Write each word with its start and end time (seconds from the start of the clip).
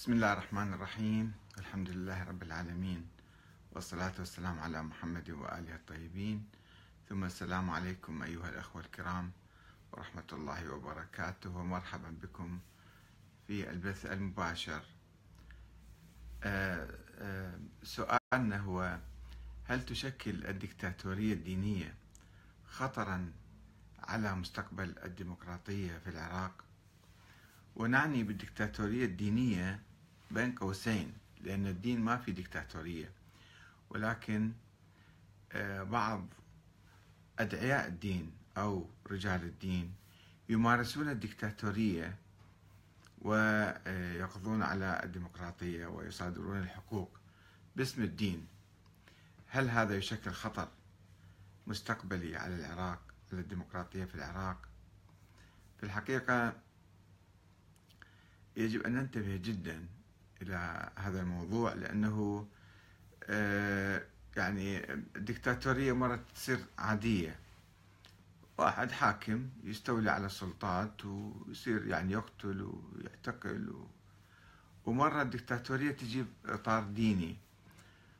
بسم 0.00 0.12
الله 0.12 0.32
الرحمن 0.32 0.72
الرحيم. 0.72 1.32
الحمد 1.58 1.90
لله 1.90 2.24
رب 2.24 2.42
العالمين. 2.42 3.08
والصلاة 3.72 4.12
والسلام 4.18 4.60
على 4.60 4.82
محمد 4.82 5.30
وآله 5.30 5.74
الطيبين. 5.74 6.48
ثم 7.08 7.24
السلام 7.24 7.70
عليكم 7.70 8.22
أيها 8.22 8.48
الأخوة 8.48 8.82
الكرام 8.82 9.32
ورحمة 9.92 10.24
الله 10.32 10.72
وبركاته. 10.72 11.56
ومرحبا 11.56 12.10
بكم 12.22 12.58
في 13.46 13.70
البث 13.70 14.06
المباشر. 14.06 14.82
آه، 16.42 16.88
آه، 17.18 17.58
سؤالنا 17.82 18.58
هو 18.58 18.98
هل 19.64 19.86
تشكل 19.86 20.46
الدكتاتورية 20.46 21.32
الدينية 21.32 21.94
خطرا 22.68 23.32
على 23.98 24.34
مستقبل 24.34 24.94
الديمقراطية 25.04 25.98
في 25.98 26.10
العراق؟ 26.10 26.64
ونعني 27.76 28.22
بالدكتاتورية 28.22 29.04
الدينية 29.04 29.89
بين 30.30 30.52
قوسين 30.52 31.12
لأن 31.40 31.66
الدين 31.66 32.00
ما 32.00 32.16
في 32.16 32.32
دكتاتورية 32.32 33.10
ولكن 33.90 34.52
آه، 35.52 35.82
بعض 35.82 36.26
أدعياء 37.38 37.88
الدين 37.88 38.32
أو 38.56 38.86
رجال 39.10 39.42
الدين 39.42 39.94
يمارسون 40.48 41.08
الدكتاتورية 41.08 42.16
ويقضون 43.22 44.62
على 44.62 45.00
الديمقراطية 45.04 45.86
ويصادرون 45.86 46.58
الحقوق 46.58 47.18
باسم 47.76 48.02
الدين. 48.02 48.46
هل 49.48 49.70
هذا 49.70 49.96
يشكل 49.96 50.30
خطر 50.30 50.68
مستقبلي 51.66 52.36
على 52.36 52.54
العراق 52.54 53.00
على 53.32 53.40
الديمقراطية 53.40 54.04
في 54.04 54.14
العراق؟ 54.14 54.68
في 55.78 55.86
الحقيقة 55.86 56.52
يجب 58.56 58.82
أن 58.82 58.94
ننتبه 58.94 59.36
جدا 59.36 59.86
إلى 60.42 60.88
هذا 60.96 61.20
الموضوع 61.20 61.72
لأنه 61.72 62.46
آه، 63.24 64.02
يعني 64.36 64.92
الدكتاتورية 64.92 65.92
مرة 65.92 66.20
تصير 66.34 66.58
عادية. 66.78 67.36
واحد 68.58 68.90
حاكم 68.90 69.48
يستولي 69.64 70.10
على 70.10 70.26
السلطات 70.26 71.04
ويصير 71.04 71.86
يعني 71.86 72.12
يقتل 72.12 72.62
ويعتقل 72.62 73.68
و... 73.70 73.86
ومرة 74.86 75.22
الدكتاتورية 75.22 75.90
تجيب 75.92 76.26
إطار 76.46 76.84
ديني 76.84 77.36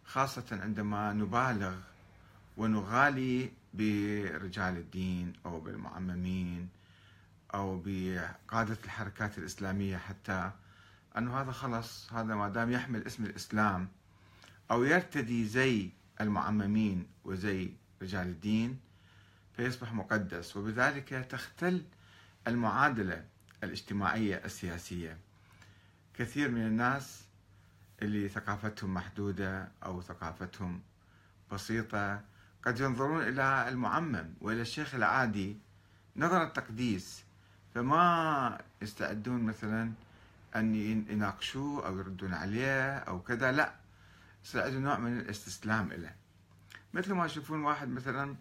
خاصة 0.04 0.44
عندما 0.62 1.12
نبالغ 1.12 1.74
ونغالي 2.56 3.52
برجال 3.74 4.76
الدين 4.76 5.32
أو 5.46 5.60
بالمعممين 5.60 6.68
أو 7.54 7.82
بقادة 7.86 8.76
الحركات 8.84 9.38
الإسلامية 9.38 9.96
حتى 9.96 10.50
أنه 11.18 11.40
هذا 11.40 11.52
خلص 11.52 12.12
هذا 12.12 12.34
ما 12.34 12.48
دام 12.48 12.70
يحمل 12.72 13.06
اسم 13.06 13.24
الإسلام 13.24 13.88
أو 14.70 14.84
يرتدي 14.84 15.44
زي 15.44 15.90
المعممين 16.20 17.06
وزي 17.24 17.72
رجال 18.02 18.26
الدين 18.26 18.80
فيصبح 19.56 19.92
مقدس 19.92 20.56
وبذلك 20.56 21.08
تختل 21.30 21.82
المعادلة 22.46 23.24
الاجتماعية 23.64 24.42
السياسية. 24.44 25.18
كثير 26.14 26.50
من 26.50 26.66
الناس 26.66 27.24
اللي 28.02 28.28
ثقافتهم 28.28 28.94
محدودة 28.94 29.68
أو 29.84 30.02
ثقافتهم 30.02 30.80
بسيطة 31.52 32.20
قد 32.66 32.80
ينظرون 32.80 33.22
إلى 33.22 33.68
المعمم 33.68 34.34
وإلى 34.40 34.62
الشيخ 34.62 34.94
العادي 34.94 35.56
نظر 36.16 36.42
التقديس 36.42 37.24
فما 37.74 38.58
يستعدون 38.82 39.42
مثلا 39.42 39.92
أن 40.56 40.74
يناقشوه 40.74 41.86
أو 41.86 41.98
يردون 41.98 42.34
عليه 42.34 42.98
أو 42.98 43.22
كذا 43.22 43.52
لا. 43.52 43.74
يستعدون 44.44 44.82
نوع 44.82 44.98
من 44.98 45.20
الاستسلام 45.20 45.92
له 45.92 46.14
مثل 46.92 47.12
ما 47.12 47.26
يشوفون 47.26 47.64
واحد 47.64 47.88
مثلا 47.88 48.36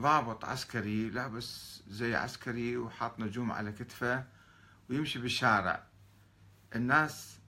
ضابط 0.00 0.44
عسكري 0.44 1.10
لابس 1.10 1.82
زي 1.88 2.14
عسكري 2.14 2.76
وحاط 2.76 3.20
نجوم 3.20 3.52
على 3.52 3.72
كتفه 3.72 4.24
ويمشي 4.90 5.18
بالشارع. 5.18 5.82
الناس 6.74 7.38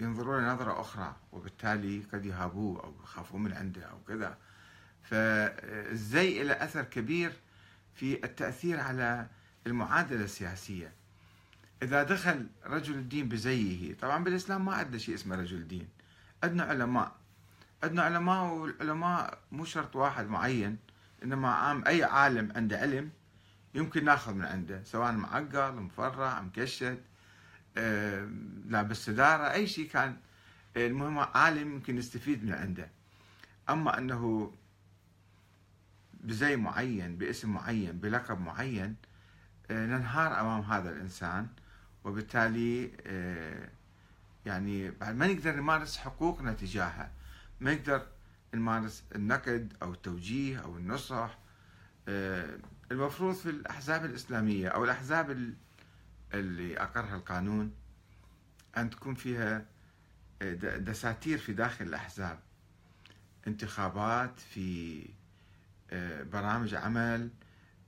ينظرون 0.00 0.48
نظرة 0.48 0.80
أخرى 0.80 1.16
وبالتالي 1.32 2.02
قد 2.12 2.26
يهابوه 2.26 2.84
أو 2.84 2.94
يخافون 3.02 3.42
من 3.42 3.52
عنده 3.52 3.82
أو 3.82 3.98
كذا. 4.08 4.38
فالزي 5.02 6.42
له 6.42 6.52
أثر 6.52 6.82
كبير 6.82 7.32
في 7.94 8.24
التأثير 8.24 8.80
على 8.80 9.26
المعادلة 9.66 10.24
السياسية. 10.24 10.92
إذا 11.82 12.02
دخل 12.02 12.46
رجل 12.66 12.94
الدين 12.94 13.28
بزيه 13.28 13.94
طبعا 13.94 14.24
بالإسلام 14.24 14.64
ما 14.64 14.74
عندنا 14.74 14.98
شيء 14.98 15.14
اسمه 15.14 15.36
رجل 15.36 15.68
دين 15.68 15.88
عندنا 16.44 16.62
علماء. 16.62 17.12
عندنا 17.82 18.02
علماء 18.02 18.44
والعلماء 18.54 19.38
مو 19.52 19.64
شرط 19.64 19.96
واحد 19.96 20.28
معين 20.28 20.78
إنما 21.22 21.48
عام 21.48 21.84
أي 21.86 22.04
عالم 22.04 22.52
عنده 22.56 22.78
علم 22.78 23.10
يمكن 23.74 24.04
ناخذ 24.04 24.34
من 24.34 24.44
عنده 24.44 24.82
سواء 24.84 25.12
معقل 25.12 25.74
مفرع 25.74 26.40
مكشد 26.40 26.98
آه، 27.76 28.28
لابس 28.68 29.04
سدارة 29.06 29.52
أي 29.52 29.66
شيء 29.66 29.88
كان. 29.88 30.16
المهم 30.76 31.18
عالم 31.18 31.72
يمكن 31.72 31.96
نستفيد 31.96 32.44
من 32.44 32.52
عنده. 32.52 32.88
أما 33.70 33.98
أنه 33.98 34.52
بزي 36.14 36.56
معين 36.56 37.16
باسم 37.16 37.52
معين 37.52 37.98
بلقب 37.98 38.40
معين 38.40 38.96
آه، 39.70 39.86
ننهار 39.86 40.40
أمام 40.40 40.60
هذا 40.60 40.90
الإنسان. 40.90 41.48
وبالتالي 42.04 42.92
آه، 43.06 43.68
يعني 44.46 44.90
بعد 44.90 45.14
ما 45.16 45.26
نقدر 45.26 45.56
نمارس 45.56 45.96
حقوقنا 45.96 46.52
تجاهه 46.52 47.10
ما 47.60 47.74
نقدر 47.74 48.06
نمارس 48.54 49.04
النقد 49.14 49.72
أو 49.82 49.92
التوجيه 49.92 50.58
أو 50.58 50.76
النصح 50.76 51.38
آه، 52.08 52.58
المفروض 52.90 53.34
في 53.34 53.50
الأحزاب 53.50 54.04
الإسلامية 54.04 54.68
أو 54.68 54.84
الأحزاب 54.84 55.54
اللي 56.34 56.78
أقرها 56.78 57.16
القانون 57.16 57.72
أن 58.76 58.90
تكون 58.90 59.14
فيها 59.14 59.66
دساتير 60.78 61.38
في 61.38 61.52
داخل 61.52 61.84
الأحزاب. 61.84 62.38
انتخابات 63.46 64.40
في 64.40 65.04
برامج 66.32 66.74
عمل 66.74 67.30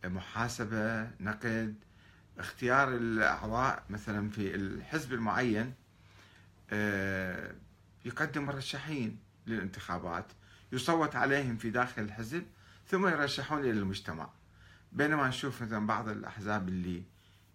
محاسبة 0.04 1.10
نقد 1.20 1.74
اختيار 2.38 2.96
الأعضاء 2.96 3.84
مثلا 3.90 4.30
في 4.30 4.54
الحزب 4.54 5.12
المعين 5.12 5.74
آه، 6.70 7.54
يقدم 8.04 8.44
مرشحين 8.44 9.18
للانتخابات 9.46 10.26
يصوت 10.72 11.16
عليهم 11.16 11.56
في 11.56 11.70
داخل 11.70 12.02
الحزب 12.02 12.46
ثم 12.88 13.08
يرشحون 13.08 13.60
إلى 13.60 13.70
المجتمع. 13.70 14.28
بينما 14.92 15.28
نشوف 15.28 15.62
مثلا 15.62 15.86
بعض 15.86 16.08
الأحزاب 16.08 16.68
اللي 16.68 17.02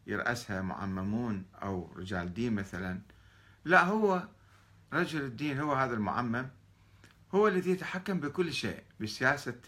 يرأسها 0.07 0.61
معممون 0.61 1.45
أو 1.61 1.93
رجال 1.95 2.33
دين 2.33 2.53
مثلا 2.53 3.01
لا 3.65 3.83
هو 3.83 4.27
رجل 4.93 5.21
الدين 5.21 5.59
هو 5.59 5.73
هذا 5.73 5.93
المعمم 5.93 6.47
هو 7.35 7.47
الذي 7.47 7.71
يتحكم 7.71 8.19
بكل 8.19 8.53
شيء 8.53 8.83
بسياسة 8.99 9.59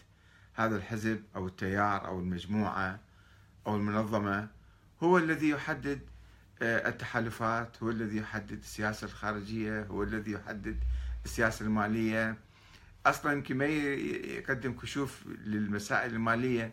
هذا 0.54 0.76
الحزب 0.76 1.22
أو 1.36 1.46
التيار 1.46 2.06
أو 2.06 2.20
المجموعة 2.20 3.00
أو 3.66 3.76
المنظمة. 3.76 4.48
هو 5.02 5.18
الذي 5.18 5.48
يحدد 5.48 6.00
آه، 6.62 6.88
التحالفات 6.88 7.82
هو 7.82 7.90
الذي 7.90 8.16
يحدد 8.18 8.58
السياسة 8.58 9.04
الخارجية 9.04 9.82
هو 9.82 10.02
الذي 10.02 10.32
يحدد 10.32 10.76
السياسة 11.24 11.64
المالية. 11.64 12.36
أصلا 13.06 13.32
يمكن 13.32 13.56
ما 13.56 13.64
يقدم 13.64 14.72
كشوف 14.72 15.26
للمسائل 15.26 16.14
المالية 16.14 16.72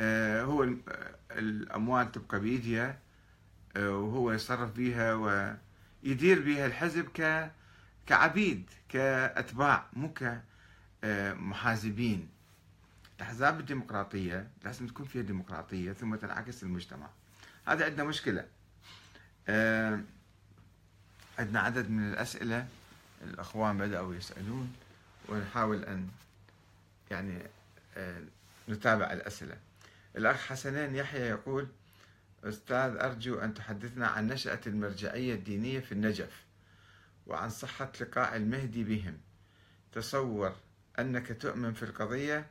آه، 0.00 0.42
هو 0.42 0.68
الأموال 1.30 2.12
تبقى 2.12 2.40
بيدها 2.40 2.98
آه، 3.76 3.90
وهو 3.90 4.32
يتصرف 4.32 4.70
بها 4.76 5.14
ويدير 5.14 6.42
بها 6.42 6.66
الحزب 6.66 7.08
كعبيد 8.06 8.70
كأتباع 8.88 9.86
مو 9.92 10.14
كمحازبين 11.02 12.28
الأحزاب 13.16 13.60
الديمقراطية 13.60 14.48
لازم 14.64 14.86
تكون 14.86 15.06
فيها 15.06 15.22
ديمقراطية 15.22 15.92
ثم 15.92 16.14
تنعكس 16.14 16.62
المجتمع. 16.62 17.08
هذا 17.66 17.84
عندنا 17.84 18.04
مشكلة. 18.04 18.46
آه 19.48 20.00
عندنا 21.38 21.60
عدد 21.60 21.90
من 21.90 22.12
الأسئلة 22.12 22.66
الأخوان 23.22 23.78
بدأوا 23.78 24.14
يسألون 24.14 24.76
ونحاول 25.28 25.84
أن 25.84 26.08
يعني 27.10 27.38
آه 27.96 28.22
نتابع 28.68 29.12
الأسئلة. 29.12 29.56
الأخ 30.16 30.36
حسنين 30.36 30.96
يحيى 30.96 31.20
يقول 31.28 31.68
أستاذ 32.44 32.96
أرجو 32.96 33.38
أن 33.38 33.54
تحدثنا 33.54 34.06
عن 34.06 34.26
نشأة 34.26 34.60
المرجعية 34.66 35.34
الدينية 35.34 35.80
في 35.80 35.92
النجف 35.92 36.44
وعن 37.26 37.50
صحة 37.50 37.92
لقاء 38.00 38.36
المهدي 38.36 38.84
بهم. 38.84 39.18
تصور 39.92 40.56
أنك 40.98 41.42
تؤمن 41.42 41.72
في 41.72 41.82
القضية 41.82 42.46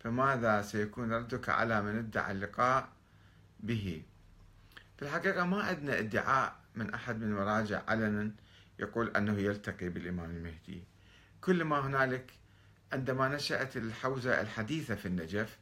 فماذا 0.00 0.62
سيكون 0.62 1.12
ردك 1.12 1.48
على 1.48 1.82
من 1.82 1.98
ادعى 1.98 2.32
اللقاء 2.32 2.88
به؟ 3.60 4.02
في 4.96 5.02
الحقيقة 5.02 5.44
ما 5.44 5.62
عندنا 5.62 5.98
ادعاء 5.98 6.56
من 6.74 6.94
أحد 6.94 7.16
من 7.16 7.22
المراجع 7.22 7.82
علنا 7.88 8.30
يقول 8.78 9.16
أنه 9.16 9.38
يلتقي 9.38 9.88
بالإمام 9.88 10.30
المهدي. 10.30 10.84
كل 11.40 11.64
ما 11.64 11.86
هنالك 11.86 12.32
عندما 12.92 13.28
نشأت 13.28 13.76
الحوزة 13.76 14.40
الحديثة 14.40 14.94
في 14.94 15.06
النجف 15.06 15.58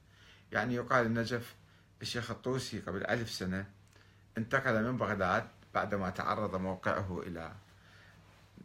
يعني 0.53 0.75
يقال 0.75 1.07
النجف 1.07 1.55
الشيخ 2.03 2.31
الطوسي 2.31 2.81
قبل 2.81 3.07
ألف 3.07 3.31
سنة 3.31 3.67
انتقل 4.39 4.85
من 4.85 4.97
بغداد 4.97 5.49
بعدما 5.75 6.11
تعرض 6.11 6.57
موقعه 6.57 7.23
إلى 7.27 7.53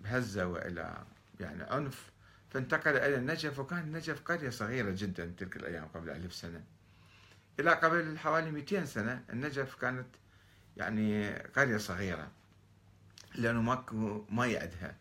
هزة 0.05 0.47
وإلى 0.47 1.03
يعني 1.39 1.63
عنف 1.63 2.11
فانتقل 2.49 2.97
إلى 2.97 3.15
النجف 3.15 3.59
وكان 3.59 3.79
النجف 3.79 4.21
قرية 4.21 4.49
صغيرة 4.49 4.95
جدا 4.97 5.33
تلك 5.37 5.55
الأيام 5.57 5.87
قبل 5.87 6.09
ألف 6.09 6.33
سنة. 6.33 6.63
إلى 7.59 7.71
قبل 7.71 8.17
حوالي 8.17 8.51
200 8.51 8.85
سنة 8.85 9.23
النجف 9.29 9.75
كانت 9.75 10.07
يعني 10.79 11.33
قرية 11.33 11.77
صغيرة 11.77 12.31
لأنه 13.35 13.61
ماكو 13.61 14.25
مي 14.29 14.57
عندها. 14.57 14.95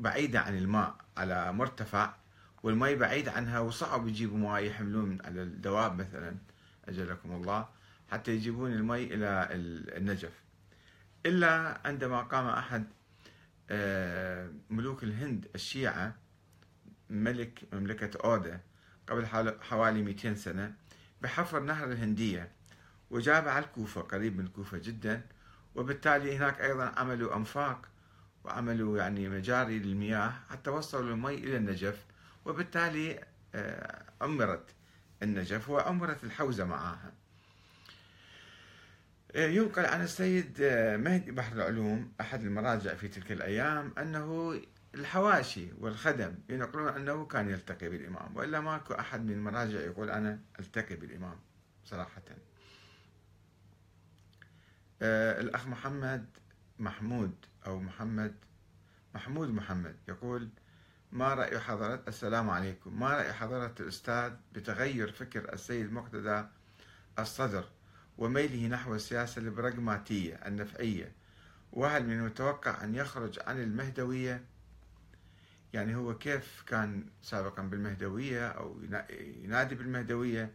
بعيدة 0.00 0.40
عن 0.40 0.58
الماء 0.58 0.96
على 1.16 1.52
مرتفع 1.52 2.14
والمي 2.62 2.94
بعيد 2.94 3.28
عنها 3.28 3.58
وصعب 3.58 4.08
يجيبوا 4.08 4.38
ماء 4.38 4.64
يحملون 4.64 5.18
على 5.24 5.42
الدواب 5.42 6.00
مثلا 6.00 6.36
أجلكم 6.88 7.32
الله 7.32 7.68
حتى 8.10 8.32
يجيبون 8.32 8.72
المي 8.72 9.04
إلى 9.04 9.48
النجف. 9.96 10.32
إلا 11.26 11.80
عندما 11.84 12.22
قام 12.22 12.46
أحد 12.46 12.84
آه، 13.70 14.50
ملوك 14.70 15.02
الهند 15.04 15.48
الشيعة 15.54 16.14
ملك 17.10 17.62
مملكة 17.72 18.18
أودا 18.24 18.60
قبل 19.08 19.26
حوالي 19.60 20.02
200 20.02 20.34
سنة 20.34 20.74
بحفر 21.22 21.60
نهر 21.60 21.92
الهندية. 21.92 22.50
وجاب 23.10 23.48
على 23.48 23.64
الكوفة 23.64 24.00
قريب 24.00 24.38
من 24.38 24.44
الكوفة 24.44 24.78
جدا. 24.78 25.22
وبالتالي 25.74 26.36
هناك 26.36 26.60
أيضا 26.60 26.84
عملوا 26.96 27.36
أنفاق 27.36 27.86
وعملوا 28.44 28.98
يعني 28.98 29.28
مجاري 29.28 29.78
للمياه 29.78 30.32
حتى 30.50 30.70
وصلوا 30.70 31.14
المي 31.14 31.34
إلى 31.34 31.56
النجف. 31.56 32.04
وبالتالي 32.44 33.24
آه، 33.54 34.04
عمرت 34.20 34.74
النجف 35.22 35.68
وعمرت 35.70 36.24
الحوزة 36.24 36.64
معها 36.64 37.12
آه، 39.34 39.46
ينقل 39.46 39.84
عن 39.86 40.02
السيد 40.02 40.58
آه، 40.60 40.96
مهدي 40.96 41.30
بحر 41.30 41.56
العلوم 41.56 42.12
أحد 42.20 42.42
المراجع 42.42 42.94
في 42.94 43.08
تلك 43.08 43.32
الأيام 43.32 43.92
أنه 43.98 44.60
الحواشي 44.94 45.68
والخدم 45.78 46.34
ينقلون 46.48 46.88
أنه 46.88 47.26
كان 47.26 47.50
يلتقي 47.50 47.88
بالإمام 47.88 48.36
وإلا 48.36 48.60
ماكو 48.60 48.94
أحد 48.94 49.24
من 49.24 49.32
المراجع 49.32 49.80
يقول 49.80 50.10
أنا 50.10 50.40
ألتقي 50.60 50.96
بالإمام 50.96 51.36
صراحة. 51.84 52.22
الأخ 55.02 55.66
محمد 55.66 56.26
محمود 56.78 57.34
أو 57.66 57.80
محمد 57.80 58.34
محمود 59.14 59.48
محمد 59.48 59.96
يقول 60.08 60.48
ما 61.12 61.34
رأي 61.34 61.60
حضرة 61.60 62.02
السلام 62.08 62.50
عليكم. 62.50 63.00
ما 63.00 63.08
رأي 63.16 63.32
حضرة 63.32 63.74
الأستاذ 63.80 64.32
بتغير 64.52 65.12
فكر 65.12 65.52
السيد 65.52 65.92
مقتدى 65.92 66.44
الصدر 67.18 67.64
وميله 68.18 68.66
نحو 68.68 68.94
السياسة 68.94 69.40
البراغماتية 69.40 70.34
النفعية؟ 70.34 71.12
وهل 71.72 72.06
من 72.06 72.12
المتوقع 72.12 72.84
أن 72.84 72.94
يخرج 72.94 73.38
عن 73.46 73.62
المهدوية؟ 73.62 74.44
يعني 75.72 75.94
هو 75.96 76.18
كيف 76.18 76.64
كان 76.66 77.06
سابقا 77.22 77.62
بالمهدوية 77.62 78.48
أو 78.48 78.80
ينادي 79.42 79.74
بالمهدوية؟ 79.74 80.50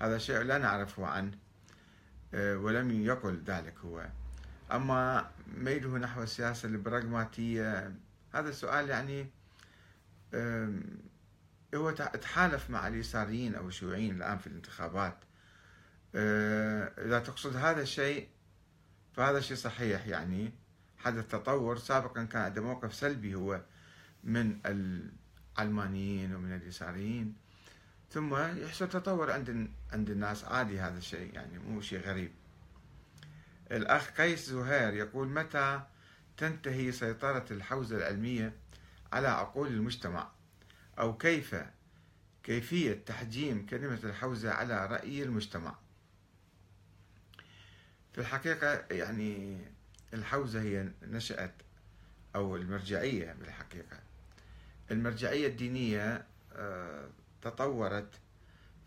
هذا 0.00 0.18
شيء 0.18 0.38
لا 0.38 0.58
نعرفه 0.58 1.06
عنه. 1.06 1.30
آه، 1.30 1.45
ولم 2.34 2.90
يقل 2.90 3.42
ذلك 3.46 3.74
هو. 3.84 4.06
أما 4.72 5.30
ميله 5.58 5.98
نحو 5.98 6.22
السياسة 6.22 6.68
البراغماتية 6.68 7.94
هذا 8.32 8.48
السؤال 8.48 8.88
يعني 8.88 9.26
هو 11.74 11.90
تحالف 11.90 12.70
مع 12.70 12.88
اليساريين 12.88 13.54
أو 13.54 13.68
الشيوعيين 13.68 14.16
الآن 14.16 14.38
في 14.38 14.46
الانتخابات. 14.46 15.16
آه، 16.14 16.92
إذا 16.98 17.18
تقصد 17.18 17.56
هذا 17.56 17.82
الشيء 17.82 18.28
فهذا 19.12 19.40
شيء 19.40 19.56
صحيح 19.56 20.06
يعني. 20.06 20.52
حدث 20.98 21.26
تطور 21.26 21.78
سابقا 21.78 22.24
كان 22.24 22.42
عنده 22.42 22.62
موقف 22.62 22.94
سلبي 22.94 23.34
هو 23.34 23.60
من 24.24 24.58
العلمانيين 24.66 26.34
ومن 26.34 26.56
اليساريين. 26.56 27.34
ثم 28.10 28.34
يحصل 28.64 28.88
تطور 28.88 29.30
عند 29.30 29.70
عند 29.92 30.10
الناس. 30.10 30.44
عادي 30.44 30.80
هذا 30.80 30.98
الشيء 30.98 31.34
يعني 31.34 31.58
مو 31.58 31.80
شيء 31.80 32.00
غريب. 32.00 32.30
الأخ 33.70 34.10
قيس 34.10 34.50
زهير 34.50 34.94
يقول 34.94 35.28
متى 35.28 35.82
تنتهي 36.36 36.92
سيطرة 36.92 37.44
الحوزة 37.50 37.96
العلمية 37.96 38.52
على 39.12 39.28
عقول 39.28 39.68
المجتمع؟ 39.68 40.30
أو 40.98 41.16
كيف 41.16 41.56
كيفية 42.42 43.02
تحجيم 43.06 43.66
كلمة 43.66 43.98
الحوزة 44.04 44.50
على 44.50 44.86
رأي 44.86 45.22
المجتمع؟ 45.22 45.74
في 48.12 48.20
الحقيقة 48.20 48.84
يعني 48.90 49.58
الحوزة 50.14 50.62
هي 50.62 50.88
نشأت 51.02 51.54
أو 52.34 52.56
المرجعية 52.56 53.32
بالحقيقة. 53.32 54.00
المرجعية 54.90 55.46
الدينية 55.46 56.26
آه، 56.52 57.08
تطورت 57.42 58.14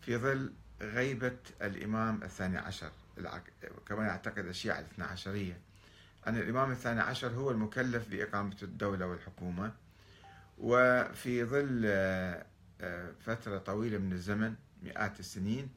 في 0.00 0.16
ظل 0.16 0.52
غيبة 0.80 1.36
الإمام 1.62 2.22
الثاني 2.22 2.58
عشر. 2.58 2.90
كما 3.88 4.06
يعتقد 4.06 4.46
الشيعة 4.46 4.78
الاثنى 4.78 5.04
عشرية. 5.04 5.60
أن 6.26 6.36
الإمام 6.36 6.70
الثاني 6.70 7.00
عشر 7.00 7.28
هو 7.28 7.50
المكلف 7.50 8.08
بإقامة 8.08 8.56
الدولة 8.62 9.06
والحكومة 9.06 9.72
وفي 10.58 11.44
ظل 11.44 11.82
آه، 11.86 12.46
آه، 12.80 13.12
فترة 13.20 13.58
طويلة 13.58 13.98
من 13.98 14.12
الزمن 14.12 14.54
مئات 14.82 15.20
السنين 15.20 15.68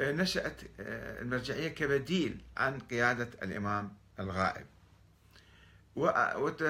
نشأت 0.00 0.60
المرجعية 0.80 1.68
كبديل 1.68 2.40
عن 2.56 2.78
قيادة 2.78 3.28
الإمام 3.42 3.92
الغائب. 4.20 4.66
وت 5.96 6.60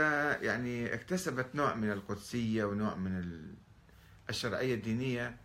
يعني 0.43 0.94
اكتسبت 0.94 1.55
نوع 1.55 1.75
من 1.75 1.90
القدسية 1.90 2.64
ونوع 2.64 2.94
من 2.94 3.55
الشرعية 4.31 4.75
الدينية 4.75 5.37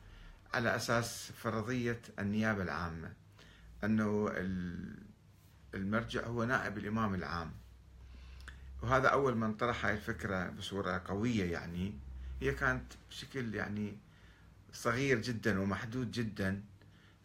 على 0.54 0.76
أساس 0.76 1.32
فرضية 1.32 2.02
النيابة 2.20 2.64
العامة 2.64 3.14
أنه 3.84 4.32
المرجع 5.74 6.26
هو 6.28 6.44
نائب 6.44 6.78
الإمام 6.78 7.14
العام. 7.14 7.52
وهذا 8.82 9.08
أول 9.08 9.36
من 9.38 9.54
طرح 9.54 9.86
هاي 9.86 9.94
الفكرة 9.94 10.50
بصورة 10.50 11.02
قوية 11.06 11.52
يعني. 11.52 11.94
هي 12.42 12.52
كانت 12.54 12.94
بشكل 13.10 13.56
يعني 13.56 13.98
صغير 14.74 15.22
جدا 15.22 15.60
ومحدود 15.60 16.12
جدا 16.12 16.64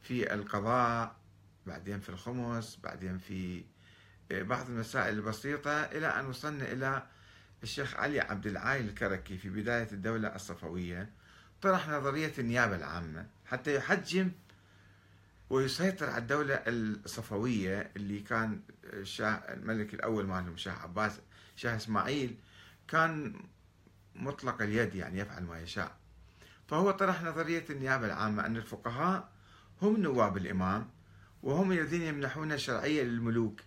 في 0.03 0.35
القضاء 0.35 1.17
بعدين 1.67 2.01
في 2.01 2.09
الخمس 2.09 2.79
بعدين 2.85 3.19
في 3.19 3.65
بعض 4.31 4.71
المسائل 4.71 5.15
البسيطة 5.15 5.71
إلى 5.71 6.07
أن 6.07 6.27
وصلنا 6.27 6.73
إلى 6.73 7.07
الشيخ 7.63 7.95
علي 7.95 8.21
عبد 8.21 8.47
العايل 8.47 8.89
الكركي 8.89 9.39
في 9.39 9.51
بداية 9.51 9.89
الدولة 9.93 10.35
الصفوية. 10.35 11.11
طرح 11.63 11.89
نظرية 11.89 12.33
النيابة 12.39 12.77
العامة 12.77 13.27
حتى 13.47 13.75
يحجم 13.75 14.31
ويسيطر 15.51 16.11
على 16.11 16.19
الدولة 16.23 16.63
الصفوية 16.67 17.91
اللي 17.97 18.21
كان 18.21 18.61
الشاه 18.85 19.29
الملك 19.29 19.95
الأول 19.95 20.27
مالهم 20.27 20.57
شاه 20.57 20.73
عباس 20.73 21.21
شاه 21.57 21.77
إسماعيل 21.77 22.37
كان 22.89 23.35
مطلق 24.15 24.63
اليد 24.63 24.95
يعني 24.95 25.19
يفعل 25.19 25.43
ما 25.45 25.61
يشاء. 25.61 25.97
فهو 26.69 26.91
طرح 26.91 27.23
نظرية 27.23 27.65
النيابة 27.71 28.07
العامة 28.07 28.47
أن 28.47 28.57
الفقهاء 28.57 29.33
هم 29.83 29.97
نواب 29.97 30.37
الإمام 30.37 30.91
وهم 31.43 31.73
الذين 31.73 32.03
يمنحون 32.03 32.53
الشرعية 32.53 33.03
للملوك 33.03 33.61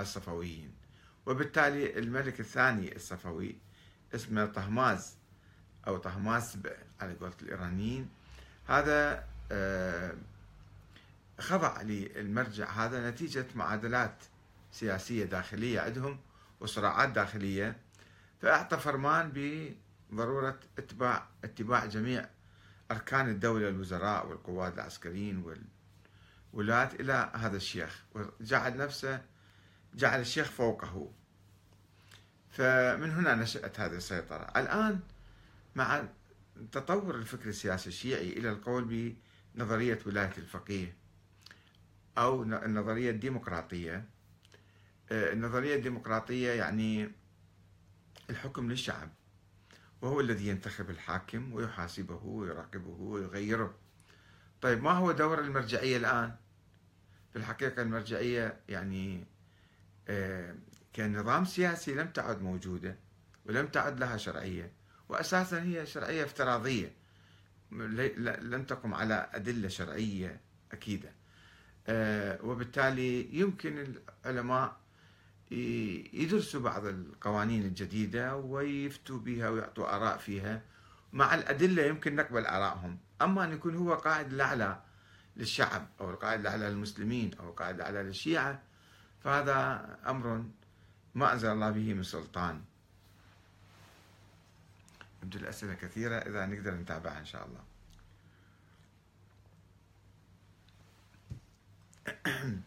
الصفويين. 0.00 0.74
وبالتالي 1.26 1.98
الملك 1.98 2.40
الثاني 2.40 2.96
الصفوي 2.96 3.56
اسمه 4.14 4.46
طهماز 4.46 5.16
أو 5.86 5.96
طهماس 5.96 6.58
على 7.00 7.14
قولة 7.14 7.32
الإيرانيين. 7.42 8.08
هذا 8.68 9.24
آه، 9.52 10.14
خضع 11.40 11.82
للمرجع 11.82 12.70
هذا 12.70 13.10
نتيجة 13.10 13.46
معادلات 13.54 14.24
سياسية 14.72 15.24
داخلية 15.24 15.80
عندهم 15.80 16.18
وصراعات 16.60 17.08
داخلية. 17.08 17.76
فأعطى 18.42 18.78
فرمان 18.78 19.32
بضرورة 20.10 20.60
اتباع 20.78 21.26
اتباع 21.44 21.86
جميع 21.86 22.28
أركان 22.90 23.28
الدولة 23.28 23.68
الوزراء 23.68 24.26
والقوات 24.26 24.74
العسكريين 24.74 25.58
والولاة 26.52 26.90
إلى 27.00 27.30
هذا 27.34 27.56
الشيخ 27.56 28.04
وجعل 28.14 28.76
نفسه 28.76 29.20
جعل 29.94 30.20
الشيخ 30.20 30.50
فوقه. 30.50 31.10
فمن 32.50 33.10
هنا 33.10 33.34
نشأت 33.34 33.80
هذه 33.80 33.96
السيطرة. 33.96 34.52
الآن 34.56 35.00
مع 35.76 36.08
تطور 36.72 37.14
الفكر 37.14 37.48
السياسي 37.48 37.88
الشيعي 37.88 38.32
إلى 38.32 38.50
القول 38.50 39.14
بنظرية 39.54 39.98
ولاية 40.06 40.32
الفقيه 40.38 40.96
أو 42.18 42.42
النظرية 42.42 43.10
الديمقراطية. 43.10 44.08
آه، 45.12 45.32
النظرية 45.32 45.76
الديمقراطية 45.76 46.50
يعني 46.50 47.10
الحكم 48.30 48.70
للشعب 48.70 49.08
وهو 50.02 50.20
الذي 50.20 50.48
ينتخب 50.48 50.90
الحاكم 50.90 51.52
ويحاسبه 51.52 52.20
ويراقبه 52.24 52.90
ويغيره. 53.00 53.74
طيب 54.60 54.82
ما 54.82 54.90
هو 54.90 55.12
دور 55.12 55.40
المرجعية 55.40 55.96
الآن؟ 55.96 56.36
في 57.32 57.36
الحقيقة 57.38 57.82
المرجعية 57.82 58.60
يعني 58.68 59.26
آه، 60.08 60.54
كنظام 60.96 61.44
سياسي 61.44 61.94
لم 61.94 62.06
تعد 62.08 62.42
موجودة 62.42 62.96
ولم 63.44 63.66
تعد 63.66 64.00
لها 64.00 64.16
شرعية. 64.16 64.75
وأساسا 65.08 65.62
هي 65.62 65.86
شرعية 65.86 66.24
افتراضية. 66.24 66.92
لم 68.40 68.64
تقم 68.64 68.94
على 68.94 69.28
أدلة 69.34 69.68
شرعية 69.68 70.40
أكيدة. 70.72 71.12
آه، 71.88 72.38
وبالتالي 72.44 73.38
يمكن 73.38 73.96
العلماء 74.24 74.76
يدرسوا 76.12 76.60
بعض 76.60 76.86
القوانين 76.86 77.62
الجديدة 77.62 78.36
ويفتوا 78.36 79.18
بها 79.18 79.48
ويعطوا 79.48 79.96
آراء 79.96 80.16
فيها. 80.18 80.62
مع 81.12 81.34
الأدلة 81.34 81.82
يمكن 81.82 82.16
نقبل 82.16 82.46
آرائهم. 82.46 82.98
أما 83.22 83.44
أن 83.44 83.52
يكون 83.52 83.76
هو 83.76 83.94
قائد 83.94 84.32
الأعلى 84.32 84.82
للشعب 85.36 85.88
أو 86.00 86.10
القائد 86.10 86.40
الأعلى 86.40 86.70
للمسلمين 86.70 87.30
أو 87.40 87.48
القائد 87.48 87.76
الأعلى 87.76 88.02
للشيعة 88.02 88.62
فهذا 89.20 89.86
أمر 90.06 90.44
ما 91.14 91.32
أنزل 91.32 91.48
الله 91.48 91.70
به 91.70 91.94
من 91.94 92.02
سلطان. 92.02 92.62
يبدو 95.26 95.38
الأسئلة 95.38 95.74
كثيرة 95.74 96.16
إذا 96.16 96.46
نقدر 96.46 96.74
نتابعها 96.74 97.20
إن 97.20 97.24
شاء 97.24 97.46
الله. 97.46 97.64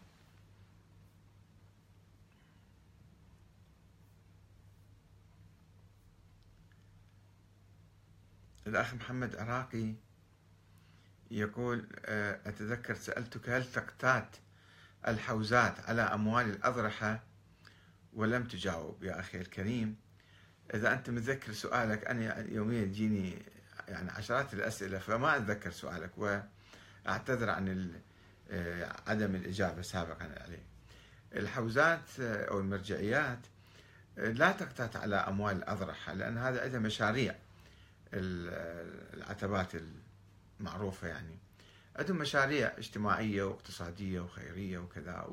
الأخ 8.67 8.93
محمد 8.93 9.35
عراقي 9.35 9.93
يقول 11.31 11.87
آه، 12.05 12.39
أتذكر 12.45 12.95
سألتك 12.95 13.49
هل 13.49 13.71
تقتات 13.71 14.35
الحوزات 15.07 15.79
على 15.79 16.01
أموال 16.01 16.49
الأضرحة؟ 16.49 17.23
ولم 18.13 18.43
تجاوب. 18.43 19.03
يا 19.03 19.19
أخي 19.19 19.41
الكريم 19.41 20.08
إذا 20.73 20.93
أنت 20.93 21.09
متذكر 21.09 21.53
سؤالك 21.53 22.05
أنا 22.05 22.45
يوميا 22.49 22.85
تجيني 22.85 23.41
يعني 23.87 24.11
عشرات 24.11 24.53
الأسئلة 24.53 24.99
فما 24.99 25.37
أتذكر 25.37 25.71
سؤالك 25.71 26.11
وأعتذر 26.17 27.49
عن 27.49 27.91
آه، 28.51 28.95
عدم 29.07 29.35
الإجابة 29.35 29.81
سابقا 29.81 30.23
عليه. 30.23 30.63
الحوزات 31.35 32.19
آه، 32.19 32.45
أو 32.45 32.59
المرجعيات 32.59 33.39
لا 34.17 34.51
تقتات 34.51 34.95
على 34.95 35.15
أموال 35.15 35.55
الأضرحة 35.55 36.13
لأن 36.13 36.37
هذا 36.37 36.61
عندها 36.61 36.79
مشاريع 36.79 37.35
العتبات 38.13 39.71
المعروفة 40.59 41.07
يعني. 41.07 41.37
عندهم 41.95 42.17
مشاريع 42.17 42.71
اجتماعية 42.77 43.43
واقتصادية 43.43 44.19
وخيرية 44.19 44.77
وكذا 44.77 45.25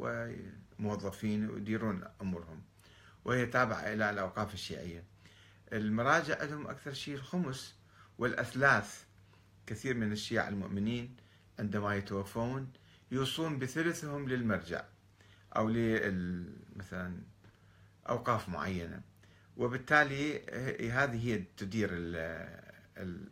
وموظفين 0.79 1.51
ويديرون 1.51 2.05
أمورهم 2.21 2.63
وهي 3.25 3.47
تابعة 3.47 3.81
إلى 3.81 4.11
الأوقاف 4.11 4.55
الشيعية. 4.55 5.05
المراجع 5.73 6.41
عندهم 6.41 6.67
أكثر 6.67 6.93
شيء 6.93 7.15
الخمس 7.15 7.75
والأثلاث. 8.19 9.05
كثير 9.67 9.95
من 9.95 10.13
الشيعة 10.13 10.49
المؤمنين 10.49 11.17
عندما 11.59 11.95
يتوفون 11.95 12.73
يوصون 13.11 13.59
بثلثهم 13.59 14.29
للمرجع 14.29 14.85
أو 15.57 15.67
مثلا 16.77 17.23
أوقاف 18.09 18.49
معينة. 18.49 19.01
وبالتالي 19.57 20.39
هذه 20.91 21.29
هي 21.29 21.45
تدير 21.57 21.89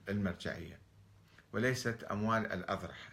المرجعية 0.09 0.79
وليست 1.53 2.03
أموال 2.03 2.53
الأضرحة. 2.53 3.11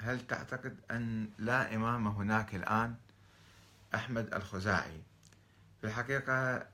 هل 0.00 0.26
تعتقد 0.26 0.76
أن 0.90 1.30
لا 1.38 1.74
إمام 1.74 2.08
هناك 2.08 2.54
الآن؟ 2.54 2.96
أحمد 3.94 4.34
الخزاعي. 4.34 5.02
في 5.80 5.86
الحقيقة 5.86 6.66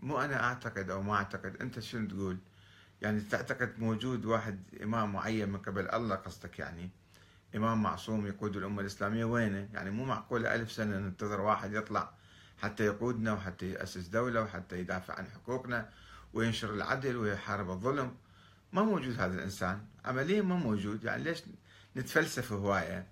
مو 0.00 0.20
أنا 0.20 0.44
أعتقد 0.44 0.90
أو 0.90 1.02
ما 1.02 1.14
أعتقد 1.14 1.56
أنت 1.56 1.80
شنو 1.80 2.08
تقول؟ 2.08 2.38
يعني 3.02 3.20
تعتقد 3.20 3.74
موجود 3.78 4.24
واحد 4.24 4.62
إمام 4.82 5.12
معين 5.12 5.48
من 5.48 5.58
قبل 5.58 5.88
الله 5.88 6.16
قصدك 6.16 6.58
يعني؟ 6.58 6.90
إمام 7.56 7.82
معصوم 7.82 8.26
يقود 8.26 8.56
الأمة 8.56 8.80
الإسلامية 8.80 9.24
وينه؟ 9.24 9.68
يعني 9.74 9.90
مو 9.90 10.04
معقول 10.04 10.46
ألف 10.46 10.72
سنة 10.72 10.98
ننتظر 10.98 11.40
واحد 11.40 11.72
يطلع 11.72 12.10
حتى 12.58 12.84
يقودنا 12.84 13.32
وحتى 13.32 13.70
يأسس 13.70 14.06
دولة 14.06 14.42
وحتى 14.42 14.78
يدافع 14.78 15.14
عن 15.14 15.26
حقوقنا 15.26 15.88
وينشر 16.32 16.74
العدل 16.74 17.16
ويحارب 17.16 17.70
الظلم؟ 17.70 18.16
ما 18.72 18.82
موجود 18.82 19.20
هذا 19.20 19.34
الإنسان. 19.34 19.80
عمليا 20.04 20.42
ما 20.42 20.56
موجود. 20.56 21.04
يعني 21.04 21.22
ليش 21.22 21.42
نتفلسف 21.96 22.52
هواية؟ 22.52 23.06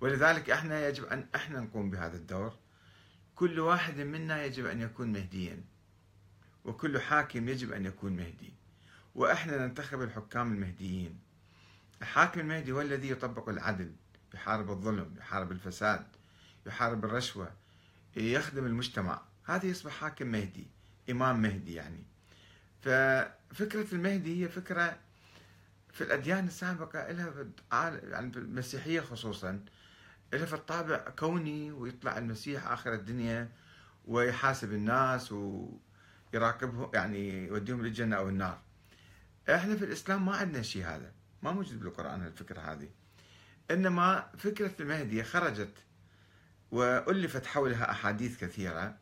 ولذلك 0.00 0.50
إحنا 0.50 0.88
يجب 0.88 1.04
أن 1.04 1.26
إحنا 1.34 1.60
نقوم 1.60 1.90
بهذا 1.90 2.16
الدور. 2.16 2.52
كل 3.34 3.60
واحد 3.60 4.00
منا 4.00 4.44
يجب 4.44 4.66
أن 4.66 4.80
يكون 4.80 5.12
مهديا 5.12 5.64
وكل 6.64 7.00
حاكم 7.00 7.48
يجب 7.48 7.72
أن 7.72 7.86
يكون 7.86 8.16
مهدي 8.16 8.52
وإحنا 9.14 9.66
ننتخب 9.66 10.02
الحكام 10.02 10.52
المهديين. 10.52 11.18
الحاكم 12.02 12.40
المهدي 12.40 12.72
هو 12.72 12.80
الذي 12.80 13.10
يطبق 13.10 13.48
العدل 13.48 13.92
يحارب 14.34 14.70
الظلم 14.70 15.14
يحارب 15.18 15.52
الفساد 15.52 16.06
يحارب 16.66 17.04
الرشوة 17.04 17.52
يخدم 18.16 18.66
المجتمع. 18.66 19.22
هذا 19.44 19.66
يصبح 19.66 19.92
حاكم 19.92 20.26
مهدي 20.26 20.66
إمام 21.10 21.42
مهدي 21.42 21.74
يعني. 21.74 22.04
ففكرة 22.82 23.86
المهدي 23.94 24.44
هي 24.44 24.48
فكرة 24.48 24.98
في 25.92 26.04
الأديان 26.04 26.46
السابقة 26.46 27.10
لها 27.10 27.46
يعني 28.02 28.32
في 28.32 28.38
المسيحية 28.38 29.00
خصوصا. 29.00 29.64
لها 30.32 30.46
في 30.46 30.54
الطابع 30.54 30.96
كوني 30.96 31.72
ويطلع 31.72 32.18
المسيح 32.18 32.66
آخر 32.66 32.94
الدنيا 32.94 33.48
ويحاسب 34.04 34.72
الناس 34.72 35.32
ويراقبهم 35.32 36.90
يعني 36.94 37.46
يوديهم 37.46 37.82
للجنة 37.82 38.16
أو 38.16 38.28
النار. 38.28 38.60
إحنا 39.50 39.76
في 39.76 39.84
الإسلام 39.84 40.26
ما 40.26 40.36
عندنا 40.36 40.62
شيء 40.62 40.84
هذا 40.86 41.12
ما 41.42 41.52
موجود 41.52 41.80
بالقرآن 41.80 42.26
الفكرة 42.26 42.60
هذه. 42.60 42.88
إنما 43.70 44.30
فكرة 44.38 44.72
المهدي 44.80 45.24
خرجت 45.24 45.74
وألفت 46.70 47.46
حولها 47.46 47.90
أحاديث 47.90 48.44
كثيرة. 48.44 48.96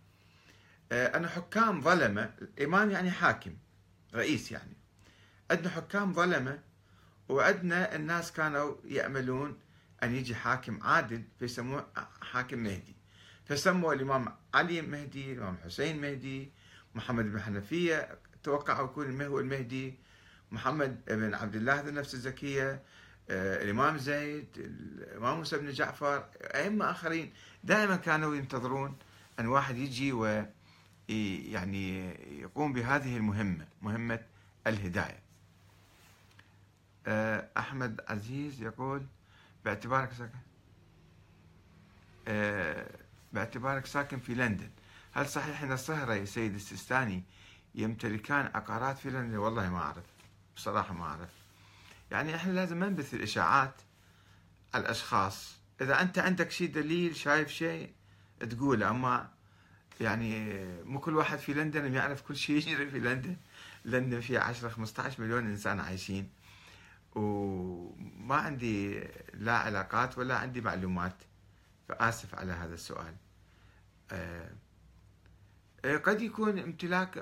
آه، 0.92 1.16
أن 1.16 1.28
حكام 1.28 1.80
ظلمة 1.80 2.30
الإمام 2.42 2.90
يعني 2.90 3.10
حاكم 3.10 3.56
رئيس 4.14 4.52
يعني. 4.52 4.76
عندنا 5.50 5.68
حكام 5.68 6.12
ظلمة 6.12 6.58
وعندنا 7.28 7.94
الناس 7.94 8.32
كانوا 8.32 8.76
يأملون 8.84 9.58
أن 10.02 10.14
يجي 10.14 10.34
حاكم 10.34 10.82
عادل 10.82 11.22
فيسموه 11.38 11.86
حاكم 12.22 12.58
مهدي. 12.58 12.96
فسموا 13.44 13.94
الإمام 13.94 14.36
علي 14.54 14.82
مهدي 14.82 15.32
الإمام 15.32 15.56
حسين 15.64 16.00
مهدي 16.00 16.50
محمد 16.94 17.32
بن 17.32 17.40
حنفية 17.40 18.18
توقعوا 18.42 18.84
يكون 18.84 19.22
هو 19.22 19.40
المهدي 19.40 19.94
محمد 20.52 21.04
بن 21.08 21.34
عبد 21.34 21.54
الله 21.54 21.80
ذو 21.80 21.88
النفس 21.88 22.14
الزكية 22.14 22.82
آه، 23.30 23.64
الإمام 23.64 23.98
زيد 23.98 24.46
الإمام 24.56 25.38
موسى 25.38 25.58
بن 25.58 25.70
جعفر 25.70 26.24
أئمة 26.42 26.90
آخرين. 26.90 27.32
دائما 27.64 27.96
كانوا 27.96 28.36
ينتظرون 28.36 28.96
أن 29.40 29.46
واحد 29.46 29.76
يجي 29.76 30.12
و 30.12 30.44
يعني 31.08 32.14
يقوم 32.40 32.72
بهذه 32.72 33.16
المهمة 33.16 33.66
مهمة 33.82 34.20
الهداية. 34.66 35.22
آه، 37.06 37.48
أحمد 37.56 38.00
عزيز 38.08 38.62
يقول 38.62 39.06
باعتبارك 39.64 40.12
ساكن. 40.12 40.38
آه، 42.28 42.86
باعتبارك 43.32 43.86
ساكن 43.86 44.18
في 44.18 44.34
لندن. 44.34 44.70
هل 45.12 45.28
صحيح 45.28 45.62
أن 45.62 45.72
الصهري 45.72 46.26
سيد 46.26 46.54
السيستاني 46.54 47.22
يمتلكان 47.74 48.50
عقارات 48.54 48.98
في 48.98 49.10
لندن؟ 49.10 49.36
والله 49.36 49.70
ما 49.70 49.78
أعرف. 49.78 50.04
بصراحة 50.56 50.94
ما 50.94 51.04
أعرف. 51.04 51.30
يعني 52.10 52.34
إحنا 52.34 52.52
لازم 52.52 52.76
ما 52.76 52.88
نبث 52.88 53.14
الإشاعات 53.14 53.74
على 54.74 54.82
الأشخاص. 54.84 55.58
إذا 55.80 56.02
أنت 56.02 56.18
عندك 56.18 56.50
شيء 56.50 56.72
دليل 56.72 57.16
شايف 57.16 57.48
شيء 57.48 57.92
تقوله. 58.50 58.90
أما 58.90 59.30
يعني 60.00 60.64
مو 60.84 61.00
كل 61.00 61.16
واحد 61.16 61.38
في 61.38 61.54
لندن 61.54 61.94
يعرف 61.94 62.22
كل 62.22 62.36
شيء 62.36 62.56
يجري 62.56 62.90
في 62.90 62.98
لندن. 62.98 63.36
لندن 63.84 64.20
فيها 64.20 64.40
10 64.40 64.68
15 64.68 65.22
مليون 65.22 65.46
إنسان 65.46 65.80
عايشين. 65.80 66.30
وما 67.14 68.36
عندي 68.36 69.00
لا 69.34 69.58
علاقات 69.58 70.18
ولا 70.18 70.36
عندي 70.36 70.60
معلومات 70.60 71.16
فآسف 71.88 72.34
على 72.34 72.52
هذا 72.52 72.74
السؤال. 72.74 73.14
آه، 74.12 74.50
قد 75.84 76.22
يكون 76.22 76.58
امتلاك 76.58 77.18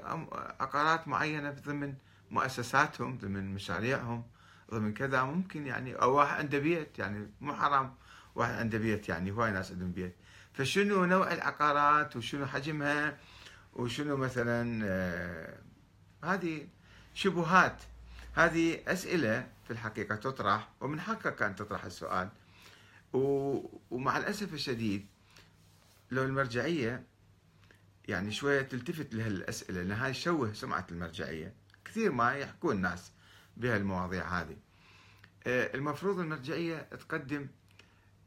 عقارات 0.60 1.08
معينة 1.08 1.50
ضمن 1.50 1.94
مؤسساتهم 2.30 3.18
ضمن 3.18 3.54
مشاريعهم 3.54 4.24
ضمن 4.70 4.94
كذا 4.94 5.22
ممكن 5.22 5.66
يعني 5.66 5.94
أو 5.94 6.14
واحد 6.14 6.38
عنده 6.38 6.58
بيت 6.58 6.98
يعني 6.98 7.30
مو 7.40 7.54
حرام 7.54 7.94
واحد 8.34 8.54
عنده 8.54 8.78
بيت 8.78 9.08
يعني 9.08 9.30
هواي 9.30 9.50
ناس 9.50 9.72
عندهم 9.72 9.92
بيت. 9.92 10.16
فشنو 10.52 11.04
نوع 11.04 11.32
العقارات 11.32 12.16
وشنو 12.16 12.46
حجمها 12.46 13.18
وشنو 13.72 14.16
مثلا 14.16 14.80
آه 14.84 15.58
هذه 16.24 16.66
شبهات 17.14 17.82
هذه 18.34 18.80
أسئلة 18.86 19.48
في 19.64 19.70
الحقيقة 19.70 20.14
تطرح 20.14 20.68
ومن 20.80 21.00
حقك 21.00 21.42
أن 21.42 21.56
تطرح 21.56 21.84
السؤال. 21.84 22.28
ومع 23.90 24.16
الأسف 24.16 24.54
الشديد 24.54 25.06
لو 26.10 26.22
المرجعية 26.22 27.04
يعني 28.08 28.32
شوية 28.32 28.62
تلتفت 28.62 29.14
لهالأسئلة 29.14 29.82
لأن 29.82 29.92
هاي 29.92 30.12
تشوه 30.12 30.52
سمعة 30.52 30.86
المرجعية. 30.90 31.54
كثير 31.84 32.12
ما 32.12 32.34
يحكون 32.34 32.76
الناس 32.76 33.12
بهالمواضيع 33.56 34.40
هذه. 34.40 34.56
آه، 35.46 35.74
المفروض 35.74 36.18
المرجعية 36.20 36.76
تقدم 36.78 37.46